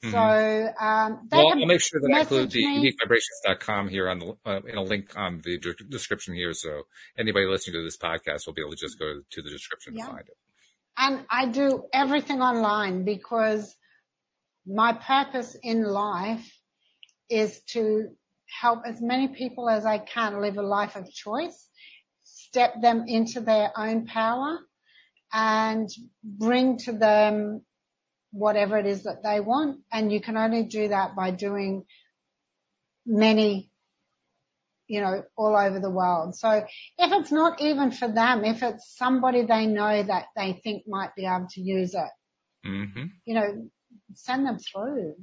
[0.05, 0.11] Mm-hmm.
[0.11, 4.61] So, um, well, I'll make sure that I include the uniquevibrations.com here on the, uh,
[4.67, 6.53] in a link on the de- description here.
[6.55, 6.83] So
[7.17, 10.07] anybody listening to this podcast will be able to just go to the description yeah.
[10.07, 10.37] to find it.
[10.99, 13.77] And I do everything online because
[14.67, 16.53] my purpose in life
[17.31, 18.09] is to
[18.61, 21.69] help as many people as I can live a life of choice,
[22.25, 24.59] step them into their own power
[25.33, 25.89] and
[26.23, 27.63] bring to them
[28.33, 29.81] whatever it is that they want.
[29.93, 31.85] And you can only do that by doing
[33.07, 33.71] many,
[34.89, 36.35] you know, all over the world.
[36.37, 36.67] So if
[36.99, 41.27] it's not even for them, if it's somebody they know that they think might be
[41.27, 43.05] able to use it, mm-hmm.
[43.25, 43.69] you know,
[44.15, 45.15] send them through.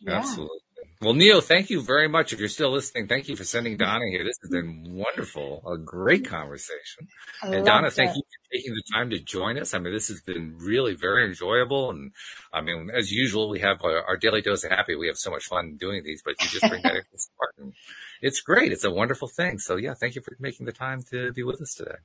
[0.00, 0.18] Yeah.
[0.18, 0.58] Absolutely.
[1.00, 2.32] Well, Neo, thank you very much.
[2.32, 4.24] If you're still listening, thank you for sending Donna here.
[4.24, 7.06] This has been wonderful, a great conversation.
[7.40, 9.74] I And Donna, loved thank you for taking the time to join us.
[9.74, 11.90] I mean, this has been really very enjoyable.
[11.90, 12.10] And
[12.52, 14.96] I mean, as usual, we have our, our daily dose of happy.
[14.96, 17.54] We have so much fun doing these, but you just bring that extra spark.
[17.58, 17.74] And
[18.20, 18.72] it's great.
[18.72, 19.60] It's a wonderful thing.
[19.60, 21.98] So yeah, thank you for making the time to be with us today.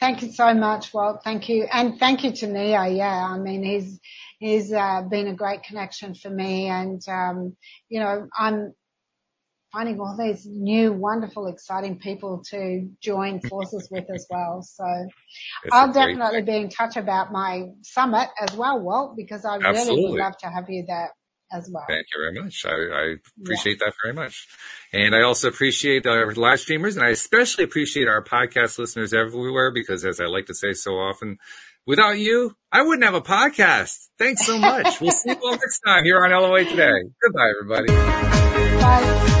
[0.00, 1.22] Thank you so much, Walt.
[1.24, 1.66] Thank you.
[1.72, 2.84] And thank you to Neo.
[2.84, 3.26] Yeah.
[3.26, 4.00] I mean, he's,
[4.38, 6.68] he's, uh, been a great connection for me.
[6.68, 7.56] And, um,
[7.88, 8.74] you know, I'm
[9.72, 14.62] finding all these new, wonderful, exciting people to join forces with as well.
[14.62, 14.84] So
[15.64, 20.04] It's I'll definitely be in touch about my summit as well, Walt, because I really
[20.04, 21.10] would love to have you there
[21.52, 21.84] as well.
[21.88, 22.64] Thank you very much.
[22.66, 24.48] I, I appreciate that very much.
[24.92, 29.70] And I also appreciate our live streamers and I especially appreciate our podcast listeners everywhere
[29.72, 31.38] because as I like to say so often,
[31.86, 34.08] without you, I wouldn't have a podcast.
[34.18, 35.00] Thanks so much.
[35.00, 37.02] we'll see you all next time here on LOA Today.
[37.22, 37.88] Goodbye, everybody.
[38.80, 39.38] Bye.